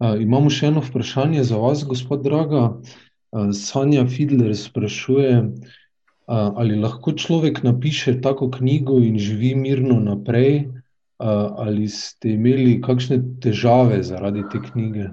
[0.00, 2.62] Uh, imamo še eno vprašanje za vas, gospod Draga.
[2.72, 10.64] Uh, Sanja Fidler sprašuje, uh, ali lahko človek napiše tako knjigo in živi mirno naprej,
[10.64, 15.10] uh, ali ste imeli kakšne težave zaradi te knjige?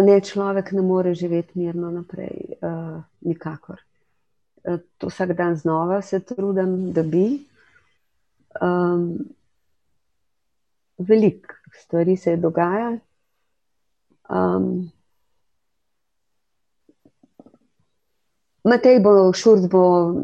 [0.00, 3.80] Ne, človek ne more živeti mirno naprej, uh, nikakor.
[4.64, 7.46] Uh, to vsak dan znova se trudim, da bi.
[8.60, 9.18] Um,
[10.98, 12.98] Veliko stvari se je dogajalo.
[14.28, 14.90] Um,
[18.64, 20.14] Matej bo šurc, bo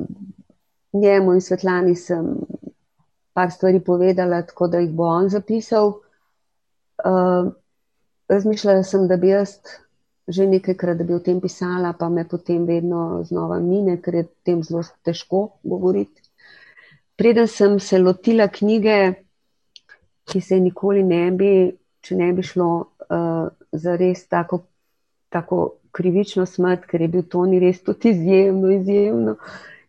[0.93, 2.27] njemu in svetlani sem
[3.33, 5.93] par stvari povedala, tako da jih bo on zapisal.
[7.05, 7.53] Uh,
[8.29, 9.59] razmišljala sem, da bi jaz
[10.29, 14.25] že nekajkrat, da bi o tem pisala, pa me potem vedno znova mine, ker je
[14.27, 16.21] o tem zelo težko govoriti.
[17.17, 18.99] Preden sem se lotila knjige,
[20.29, 21.53] ki se nikoli ne bi,
[22.05, 22.69] če ne bi šlo
[23.09, 24.61] uh, za res tako,
[25.33, 25.63] tako
[25.97, 29.37] krivično smrt, ker je bil Toni res tudi izjemno, izjemno,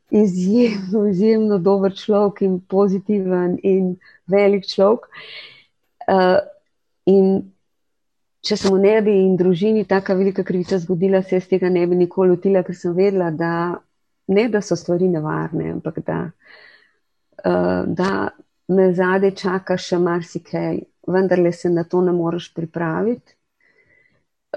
[0.09, 3.97] izjemno, izjemno dober človek in pozitiven in
[4.31, 5.11] velik človek.
[6.07, 6.39] Uh,
[7.05, 7.51] in
[8.45, 11.85] če se mu ne bi in družini taka velika krivica zgodila, se jaz tega ne
[11.87, 13.53] bi nikoli lotila, ker sem vedela, da
[14.35, 16.19] ne da so stvari nevarne, ampak da,
[17.43, 18.29] uh, da
[18.75, 20.79] me zadej čaka še marsikaj,
[21.09, 23.35] vendar le se na to ne moreš pripraviti.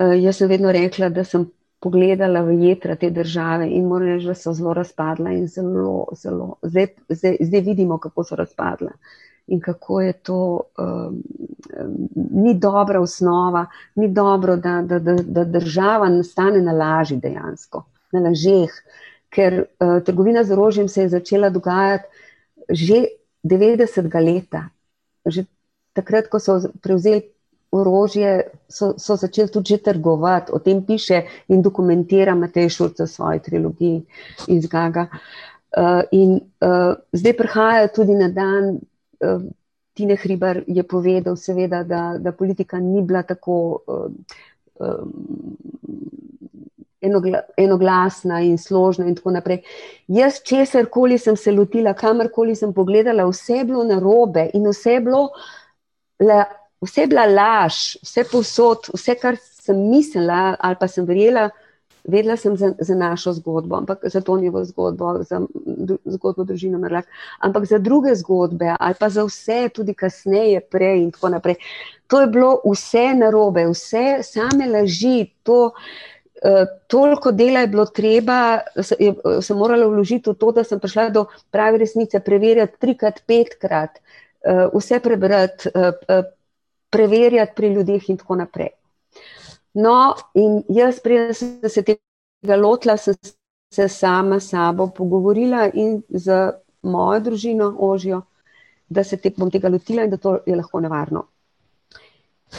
[0.01, 1.49] Uh, jaz sem vedno rekla, da sem
[1.83, 6.55] pogledala v jedra te države in moram reči, da so zelo razpadla in zelo, zelo,
[6.63, 8.93] zdaj, zdaj, zdaj vidimo, kako so razpadla.
[8.95, 11.23] Uh, in kako je to, um,
[12.31, 18.21] ni dobra osnova, ni dobro, da, da, da, da država nastane na laži dejansko, na
[18.21, 18.71] lažeh,
[19.31, 22.05] ker uh, trgovina z orožjem se je začela dogajati
[22.69, 23.05] že
[23.45, 24.09] 90.
[24.25, 24.69] leta.
[25.27, 25.45] Že
[25.93, 27.23] takrat, ko so prevzeli
[27.73, 33.41] orožje, so, so začeli tudi trgovati, o tem piše in dokumentira Matej Šurc v svoji
[33.41, 34.03] trilogiji
[34.49, 35.09] iz Gaga.
[35.73, 38.77] Uh, in uh, zdaj prihaja tudi na dan
[39.93, 43.57] Tine Hriber je povedal, seveda, da, da politika ni bila tako
[43.87, 44.07] uh,
[44.81, 45.57] um,
[47.01, 49.61] enogla, enoglasna in složna, in tako naprej.
[50.09, 54.97] Jaz, česar koli sem se lotila, kamorkoli sem pogledala, vse je bilo narobe in vse
[54.97, 55.29] je bilo.
[56.23, 56.45] La,
[56.83, 61.47] Vse je bila laž, vse posod, vse, kar sem mislila ali pa sem verjela,
[62.05, 65.41] vedela sem za, za našo zgodbo, ampak za to njihovo zgodbo, za
[66.05, 67.07] zgodbo družine Mrlak,
[67.39, 71.55] ampak za druge zgodbe ali pa za vse, tudi kasneje, prej in tako naprej.
[72.07, 75.73] To je bilo vse narobe, vse same laži, to.
[76.43, 78.59] Uh, toliko dela je bilo treba,
[78.99, 79.13] je,
[79.47, 84.01] sem morala vložiti v to, da sem prišla do prave resnice, preverjati trikrat, petkrat,
[84.43, 86.25] uh, vse prebrati, uh,
[86.91, 88.75] preverjati pri ljudeh in tako naprej.
[89.75, 93.15] No, in jaz, preden sem se tega lotila, sem
[93.73, 96.53] se sama s sabo pogovorila in z
[96.83, 98.23] mojo družino ožjo,
[98.89, 101.25] da se te, bom tega lotila in da to je lahko nevarno.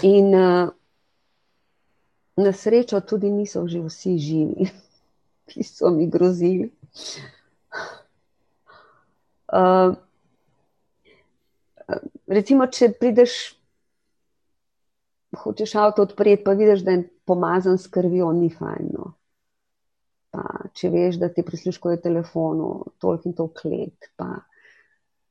[0.02, 0.72] In uh,
[2.38, 4.70] na srečo tudi niso že vsi živi,
[5.54, 6.72] ki so mi grozili.
[9.54, 9.94] Uh,
[12.28, 13.54] recimo, če prideš
[15.38, 18.90] hočeš avto odpreti, pa vidiš, da je pomazan s krvijo, ni fajn.
[18.94, 19.14] No.
[20.74, 22.70] Če veš, da ti prisluškuje telefonu,
[23.02, 24.30] toliko in toliko let, pa,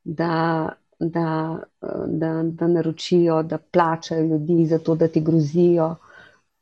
[0.04, 0.34] da,
[0.98, 1.26] da,
[2.06, 5.94] da, da naročijo, da plačajo ljudi za to, da ti grozijo,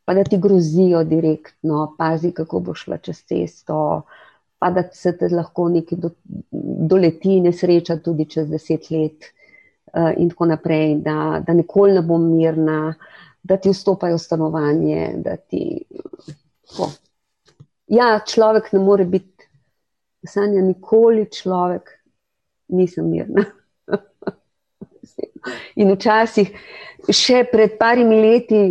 [0.04, 4.02] pa da ti grozijo direktno, pazi, kako boš šla čez cesto.
[4.60, 6.10] Pa da se te lahko nekaj do,
[6.90, 9.28] doleti, nesreča tudi čez deset let,
[9.92, 14.22] uh, in tako naprej, da, da nikoli ne bom mirna, uh, da ti vstopajo v
[14.22, 15.14] stanovanje.
[15.48, 15.62] Ti,
[17.86, 19.48] ja, človek ne more biti,
[20.26, 21.90] sanja, nikoli človek,
[22.68, 23.44] nisem mirna.
[25.80, 26.52] In včasih,
[27.08, 28.62] še pred parimi leti,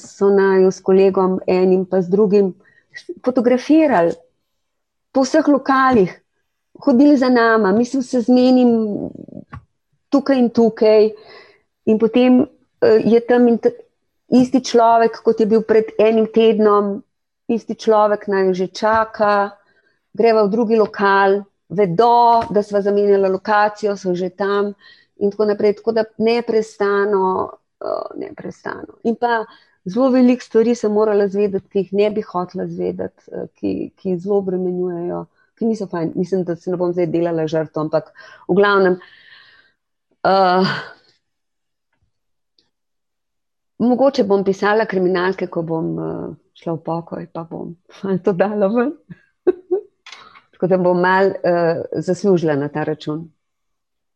[0.00, 2.54] so naj s kolegom enim, pa z drugim,
[3.24, 4.16] fotografirali
[5.12, 6.22] po vseh lokalih.
[6.76, 8.68] hodili za nama, mislim, se zmenim
[10.08, 11.10] tukaj in tukaj,
[11.86, 13.48] in potem uh, je tam
[14.28, 16.96] isti človek, kot je bil pred enim tednom,
[17.48, 19.54] isti človek naj že čaka,
[20.16, 24.74] greva v drugi lokal, vedo, da smo zamenjali lokacijo, so že tam
[25.16, 25.76] in tako naprej.
[25.78, 27.50] Tako da ne prestano,
[27.80, 28.98] uh, ne prestano.
[29.04, 29.44] In pa
[29.84, 34.40] zelo veliko stvari sem morala zvedeti, ki jih ne bi hotela zvedeti, ki, ki zelo
[34.42, 35.24] obremenjujejo,
[35.58, 36.12] ki niso fajn.
[36.14, 38.12] Mislim, da se ne bom zdaj delala žrtvo, ampak
[38.48, 38.98] v glavnem.
[40.26, 40.66] Uh,
[43.78, 47.74] mogoče bom pisala kriminalke, ko bom uh, šla v pokoj, pa bom
[48.24, 48.92] to dala ven.
[50.56, 53.26] Tako da bom mal uh, zaslužila na ta račun.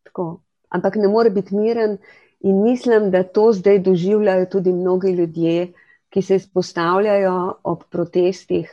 [0.09, 0.41] Tako.
[0.71, 1.99] Ampak ne more biti miren
[2.41, 5.73] in mislim, da to zdaj doživljajo tudi mnogi ljudje,
[6.11, 8.71] ki se izpostavljajo ob protestih,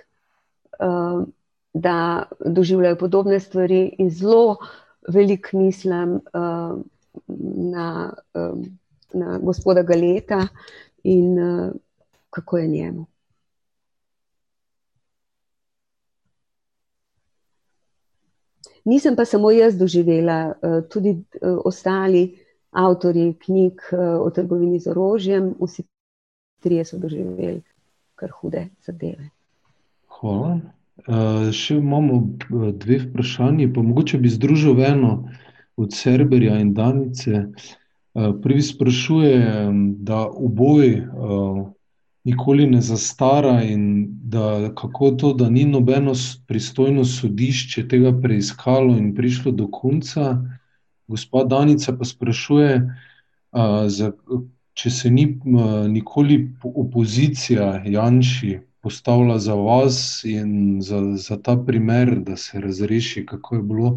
[0.79, 1.23] uh,
[1.73, 4.57] da doživljajo podobne stvari in zelo
[5.07, 6.77] velik mislim uh,
[7.73, 8.57] na, uh,
[9.17, 10.47] na gospoda Galeta
[11.03, 11.71] in uh,
[12.29, 13.05] kako je njemu.
[18.87, 22.37] Nisem pa samo jaz doživela, eh, tudi eh, ostali
[22.71, 25.83] avtori knjig eh, o trgovini z orožjem, vsi
[26.63, 27.61] trije so doživeli
[28.15, 29.29] kar hude zadeve.
[30.19, 30.59] Hvala.
[31.53, 32.15] Še imamo
[32.73, 35.11] dve vprašanje, pa mogoče bi združil eno
[35.77, 37.43] od Serberja in Danice.
[38.17, 39.41] Prvi sprašuje,
[39.99, 41.03] da oboj
[42.25, 46.13] nikoli ne zastara, in da kako to, da ni nobeno
[46.47, 50.41] pristojno sodišče tega preiskalo in prišlo do konca.
[51.07, 52.81] Gospod Danica pa sprašuje,
[53.87, 54.11] za,
[54.73, 55.27] če se ni
[55.87, 63.55] nikoli opozicija Janši postavila za vas in za, za ta primer, da se razreši, kako
[63.55, 63.93] je bilo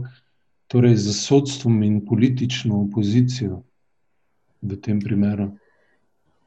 [0.67, 3.63] torej, z sodstvom in politično opozicijo
[4.63, 5.53] v tem primeru.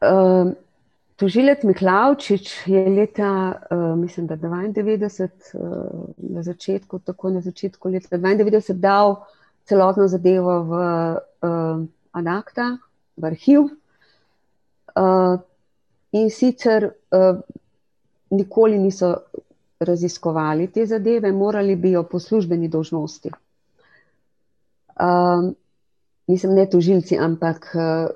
[0.01, 0.55] Um.
[1.15, 7.89] Tožilec Miklaučič je leta, uh, mislim, da 92, uh, eh, na začetku, tako na začetku
[7.89, 9.15] leta 92, dal
[9.63, 12.77] celotno zadevo v uh, Anakta,
[13.17, 13.61] v arhiv.
[14.95, 15.37] Uh,
[16.11, 17.39] in sicer uh,
[18.29, 19.15] nikoli niso
[19.79, 23.31] raziskovali te zadeve, morali bi jo po službeni dožnosti.
[24.97, 25.53] Uh,
[26.27, 27.71] mislim, ne tožilci, ampak.
[27.75, 28.11] Uh,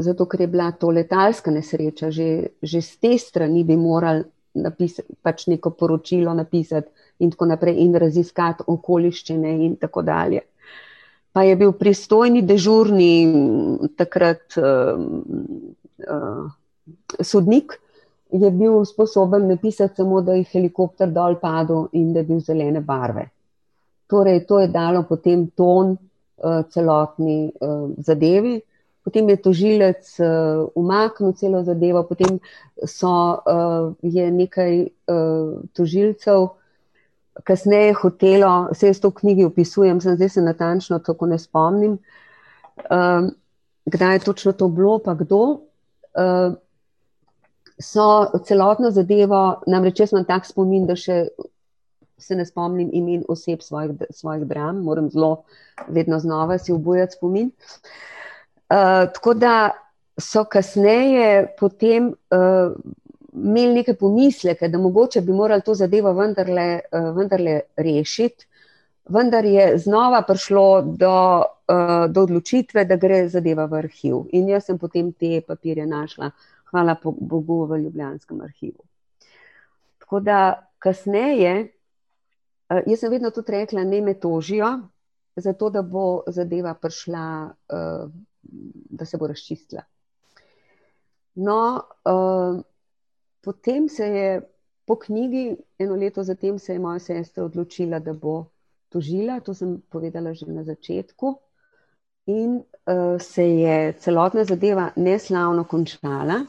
[0.00, 5.14] zato ker je bila to letalska nesreča, že, že z te strani bi morali napisati
[5.22, 6.88] pač neko poročilo napisati
[7.20, 10.40] in tako naprej in raziskati okoliščine in tako dalje.
[11.32, 13.12] Pa je bil pristojni dežurni
[13.96, 14.98] takrat uh,
[16.02, 16.48] uh,
[17.20, 17.76] sodnik,
[18.32, 22.80] je bil sposoben napisati samo, da je helikopter dol padel in da je bil zelene
[22.80, 23.28] barve.
[24.10, 25.94] Torej, to je dalo potem ton
[26.72, 28.60] celotni uh, zadevi
[29.04, 32.38] potem je tožilec uh, umaknil celo zadevo, potem
[32.86, 33.42] so,
[34.02, 34.86] je nekaj
[35.74, 36.48] tožilcev
[37.44, 41.98] kasneje hotelo, vse jaz to v knjigi opisujem, sem zdaj se natančno tako ne spomnim,
[43.86, 45.64] kdaj je točno to bilo, pa kdo.
[47.80, 48.06] So
[48.44, 51.30] celotno zadevo, namreč jaz imam tak spomin, da še
[52.20, 55.42] se ne spomnim imen oseb svojih, svojih dram, moram zelo
[55.88, 57.50] vedno znova si obujati spomin.
[58.70, 59.70] Uh, tako da
[60.20, 62.72] so kasneje potem uh,
[63.32, 68.46] imeli neke pomisleke, da mogoče bi morali to zadevo vendarle, uh, vendarle rešiti,
[69.08, 74.22] vendar je znova prišlo do, uh, do odločitve, da gre zadeva v arhiv.
[74.32, 76.30] In jaz sem potem te papirje našla,
[76.70, 78.84] hvala Bogu, v Ljubljanskem arhivu.
[79.98, 81.72] Tako da kasneje,
[82.70, 84.72] jaz sem vedno tudi rekla, ne me tožijo,
[85.36, 87.24] zato da bo zadeva prišla.
[87.68, 88.10] Uh,
[88.90, 89.82] da se bo razčistila.
[91.34, 92.62] No, uh,
[93.40, 94.40] potem se je
[94.84, 98.44] po knjigi, eno leto zatem, se je moja sestra odločila, da bo
[98.88, 99.40] tožila.
[99.40, 101.34] To sem povedala že na začetku.
[102.26, 106.44] In uh, se je celotna zadeva neslavno končala.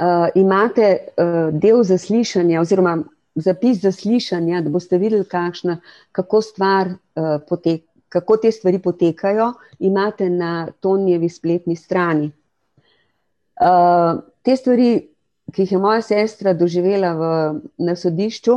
[0.00, 2.96] Uh, imate uh, del zaslišanja, oziroma
[3.40, 5.80] zapis zaslišanja, da boste videli, kakšna,
[6.12, 12.30] kako stvar uh, poteka kako te stvari potekajo, imate na Tonjevi spletni strani.
[13.60, 14.90] Uh, te stvari,
[15.52, 17.28] ki jih je moja sestra doživela v,
[17.78, 18.56] na sodišču,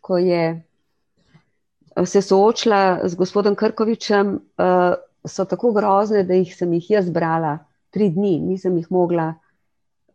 [0.00, 6.72] ko je uh, se soočila z gospodom Krkovičem, uh, so tako grozne, da jih sem
[6.74, 7.58] jih jaz brala
[7.94, 9.34] tri dni, nisem jih mogla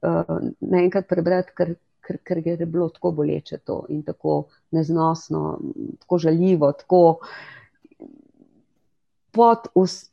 [0.01, 1.75] uh, naenkrat prebrati, ker,
[2.05, 5.59] ker, ker je bilo tako boleče to in tako neznosno,
[5.99, 6.71] tako žaljivo.
[6.71, 7.19] Tako,
[9.31, 10.09] pod us,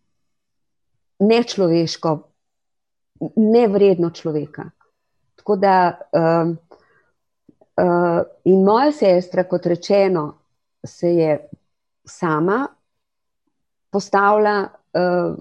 [1.18, 2.18] nečloveško,
[3.36, 4.70] nevredno človeka.
[5.36, 5.76] Tako da,
[6.12, 6.56] um,
[7.76, 10.38] uh, in moja sestra, kot rečeno,
[10.86, 11.48] se je
[12.04, 12.66] sama
[13.90, 14.68] postavila.
[14.92, 15.36] Uh,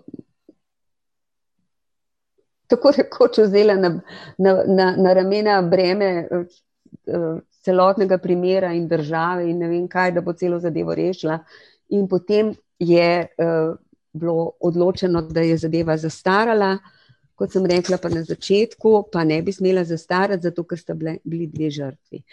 [2.71, 3.89] Tako rekoč vzela na,
[4.37, 10.23] na, na, na ramena breme uh, celotnega primera in države, in ne vem kaj, da
[10.23, 11.39] bo celo zadevo rešila.
[11.97, 13.75] In potem je uh,
[14.13, 16.77] bilo odločeno, da je zadeva zastarala,
[17.35, 21.17] kot sem rekla, pa na začetku, pa ne bi smela zastarati, zato ker sta bile,
[21.23, 22.23] bili dve žrtvi.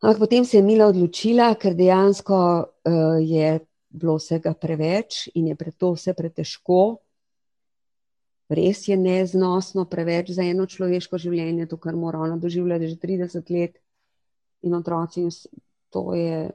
[0.00, 3.58] Ampak potem se je Mila odločila, ker dejansko uh, je
[3.90, 7.00] bilo vsega preveč in je pre to vse pretežko.
[8.50, 13.52] Res je neznosno, preveč za eno človeško življenje, to, kar mora ona doživljati že 30
[13.54, 13.78] let,
[14.62, 15.28] in otroci.
[15.90, 16.50] To je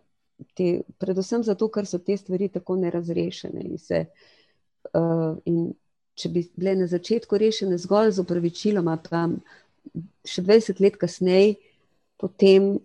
[0.54, 3.64] te, predvsem zato, ker so te stvari tako nerazrešene.
[3.66, 4.06] In se,
[4.94, 5.74] uh, in
[6.16, 9.26] če bi bile na začetku rešene zgolj z upravičilom, pa
[10.26, 11.56] še 20 let kasneje,
[12.22, 12.76] potem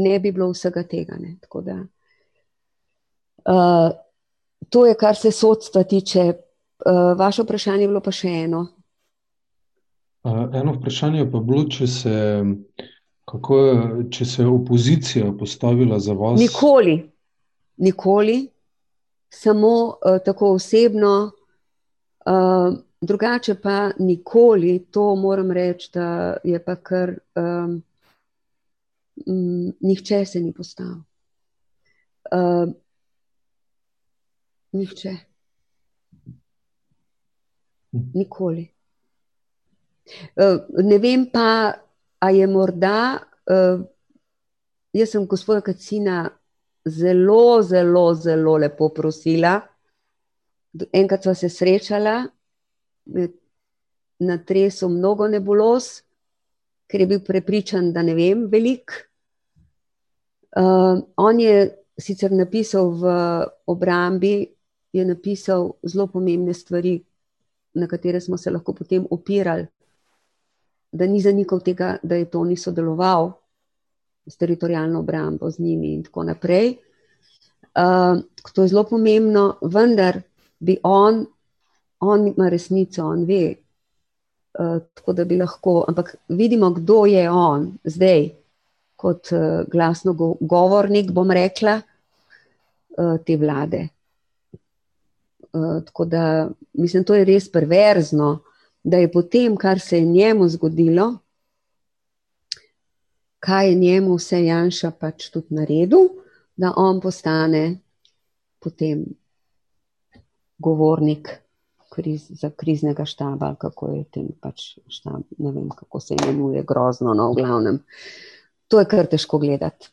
[0.00, 1.18] ne bi bilo vsega tega.
[1.66, 1.78] Da,
[3.46, 3.88] uh,
[4.70, 6.32] to je, kar se sodstva tiče.
[6.86, 8.66] Uh, vaše vprašanje je bilo pa še eno.
[10.22, 12.14] Uh, eno vprašanje pa je bilo, če se.
[13.30, 13.74] Kako je,
[14.10, 16.40] če se je opozicija postavila za vas?
[16.40, 16.96] Nikoli,
[17.78, 18.40] nikoli,
[19.30, 21.12] samo uh, tako osebno,
[22.26, 27.78] uh, drugače pa nikoli, to moram reči, da je pa kar um,
[29.80, 31.02] nihče se ni postavil.
[32.34, 32.72] Uh,
[34.72, 35.29] nihče.
[37.92, 38.66] Nikoli.
[40.36, 41.74] Uh, ne vem pa,
[42.20, 43.16] A je morda,
[43.48, 43.80] uh,
[44.92, 46.26] jaz sem gospoda Kacina
[46.84, 49.54] zelo, zelo, zelo lepo prosila.
[50.92, 52.18] Enkrat sva se srečala
[54.20, 56.02] na tresu mnogo nebulos,
[56.86, 59.00] ker je bil prepričan, da ne vem veliko.
[60.50, 63.14] Uh, on je sicer napisal v
[63.70, 64.44] obrambi,
[64.92, 66.98] je napisal zelo pomembne stvari,
[67.74, 69.66] na katere smo se lahko potem opirali
[70.92, 73.32] da ni zanikal tega, da je to ni sodeloval
[74.26, 76.76] s teritorijalno obrambo z njimi in tako naprej.
[77.74, 78.20] Uh,
[78.54, 80.20] to je zelo pomembno, vendar
[80.58, 81.26] bi on,
[82.00, 83.54] on ima resnico, on ve.
[84.58, 88.28] Uh, tako da bi lahko, ampak vidimo, kdo je on zdaj,
[88.96, 91.80] kot uh, glasno go govornik, bom rekla,
[92.98, 93.88] uh, te vlade.
[95.52, 98.38] Uh, tako da mislim, to je res perverzno,
[98.82, 101.18] da je potem, kar se je njemu zgodilo,
[103.38, 106.08] kaj je njemu vse Janša pač tudi naredil,
[106.56, 107.78] da on postane
[108.60, 109.04] potem
[110.58, 111.28] govornik
[111.90, 117.14] kriz, za kriznega štaba, kako je tem pač štab, ne vem, kako se imenuje, grozno,
[117.14, 117.80] no, v glavnem.
[118.68, 119.90] To je kar težko gledati.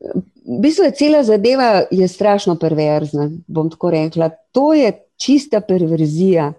[0.00, 4.30] V bistvu je cela zadeva je strašno perverzna, bom tako rekla.
[4.52, 6.52] To je čista perverzija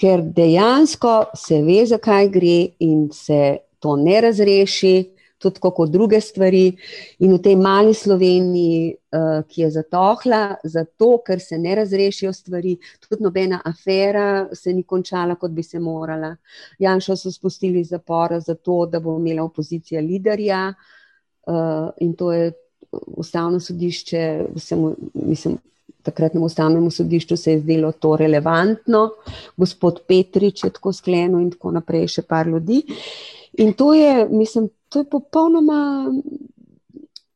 [0.00, 4.94] ker dejansko se ve, zakaj gre in se to ne razreši,
[5.38, 6.64] tudi kot druge stvari.
[7.24, 12.76] In v tej mali Sloveniji, uh, ki je zatohla, zato ker se ne razrešijo stvari,
[13.04, 16.34] tudi nobena afera se ni končala, kot bi se morala.
[16.78, 20.94] Janša so spustili iz zapora zato, da bo imela opozicija liderja uh,
[22.00, 22.52] in to je
[22.90, 24.22] ustavno sodišče,
[24.54, 25.58] vsem, mislim,
[26.02, 29.10] takratnemu ustavnemu sodišču se je zdelo to relevantno,
[29.56, 32.82] gospod Petrič je tako sklenil in tako naprej, še par ljudi.
[33.58, 35.80] In to je, mislim, to je popolnoma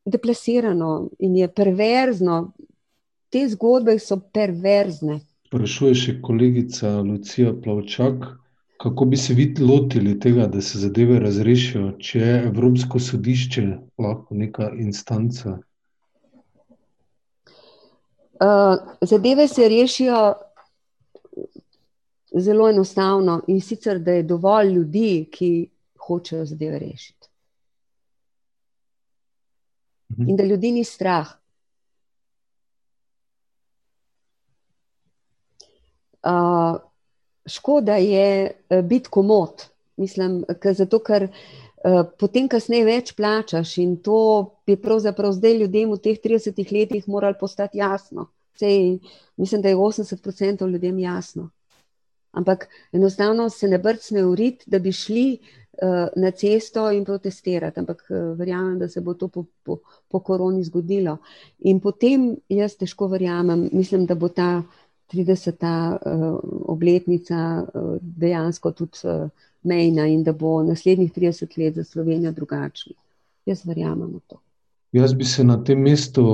[0.04, 2.50] deplasirano in je perverzno.
[3.30, 5.20] Te zgodbe so perverzne.
[5.50, 8.26] Sprašuje še kolegica Lucija Plavčak,
[8.80, 13.66] kako bi se vi lotili tega, da se zadeve razrešijo, če je Evropsko sodišče
[13.98, 15.58] lahko neka instanca
[18.40, 20.34] Uh, zadeve se rešijo
[22.38, 25.68] zelo enostavno in sicer, da je dovolj ljudi, ki
[26.06, 27.28] hočejo zadeve rešiti.
[30.12, 30.28] Mhm.
[30.28, 31.28] In da ljudi ni strah.
[36.22, 36.89] Uh,
[37.47, 39.66] škoda je uh, biti komod,
[39.97, 40.45] mislim,
[40.76, 41.36] zato ker uh,
[41.80, 44.16] Eh, potem kasneje več plačaš in to
[44.68, 48.26] bi pravzaprav zdaj ljudem v teh 30 letih moralo postati jasno.
[48.61, 48.99] Sej,
[49.41, 51.49] mislim, da je 80% ljudem jasno.
[52.36, 55.38] Ampak enostavno se ne brcne v rit, da bi šli
[56.16, 58.03] na cesto in protestirati, ampak
[58.36, 59.78] verjamem, da se bo to po, po,
[60.09, 61.16] po koroni zgodilo.
[61.64, 64.62] In potem jaz težko verjamem, mislim, da bo ta
[65.12, 65.98] 30.
[66.68, 67.66] obletnica
[68.00, 68.98] dejansko tudi
[69.62, 72.94] mejna in da bo naslednjih 30 let za Slovenijo drugačna.
[73.46, 74.40] Jaz verjamem v to.
[74.92, 76.24] Jaz bi se na tem mestu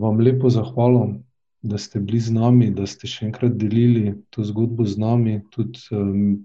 [0.00, 1.14] vam lepo zahvalil,
[1.62, 5.38] da ste bili z nami, da ste še enkrat delili to zgodbo z nami.
[5.50, 6.44] Tudi um,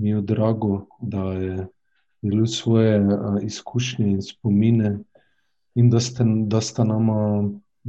[0.00, 1.66] mi je drago, da je
[2.24, 4.94] delil svoje uh, izkušnje in spomine,
[5.76, 7.12] in da ste, da ste nam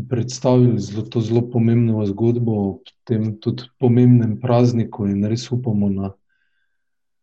[0.09, 6.11] predstavili zelo, to zelo pomembno zgodbo ob tem tudi pomembnem prazniku, in res upamo na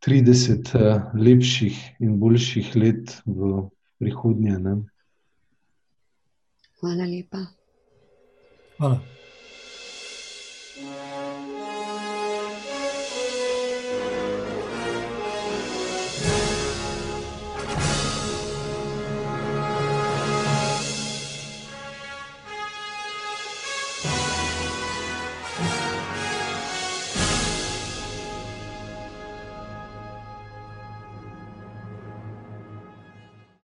[0.07, 4.59] 30 uh, lepših in boljših let v prihodnje.
[4.59, 4.75] Ne?
[6.81, 7.47] Hvala lepa.
[8.79, 9.18] Hvala.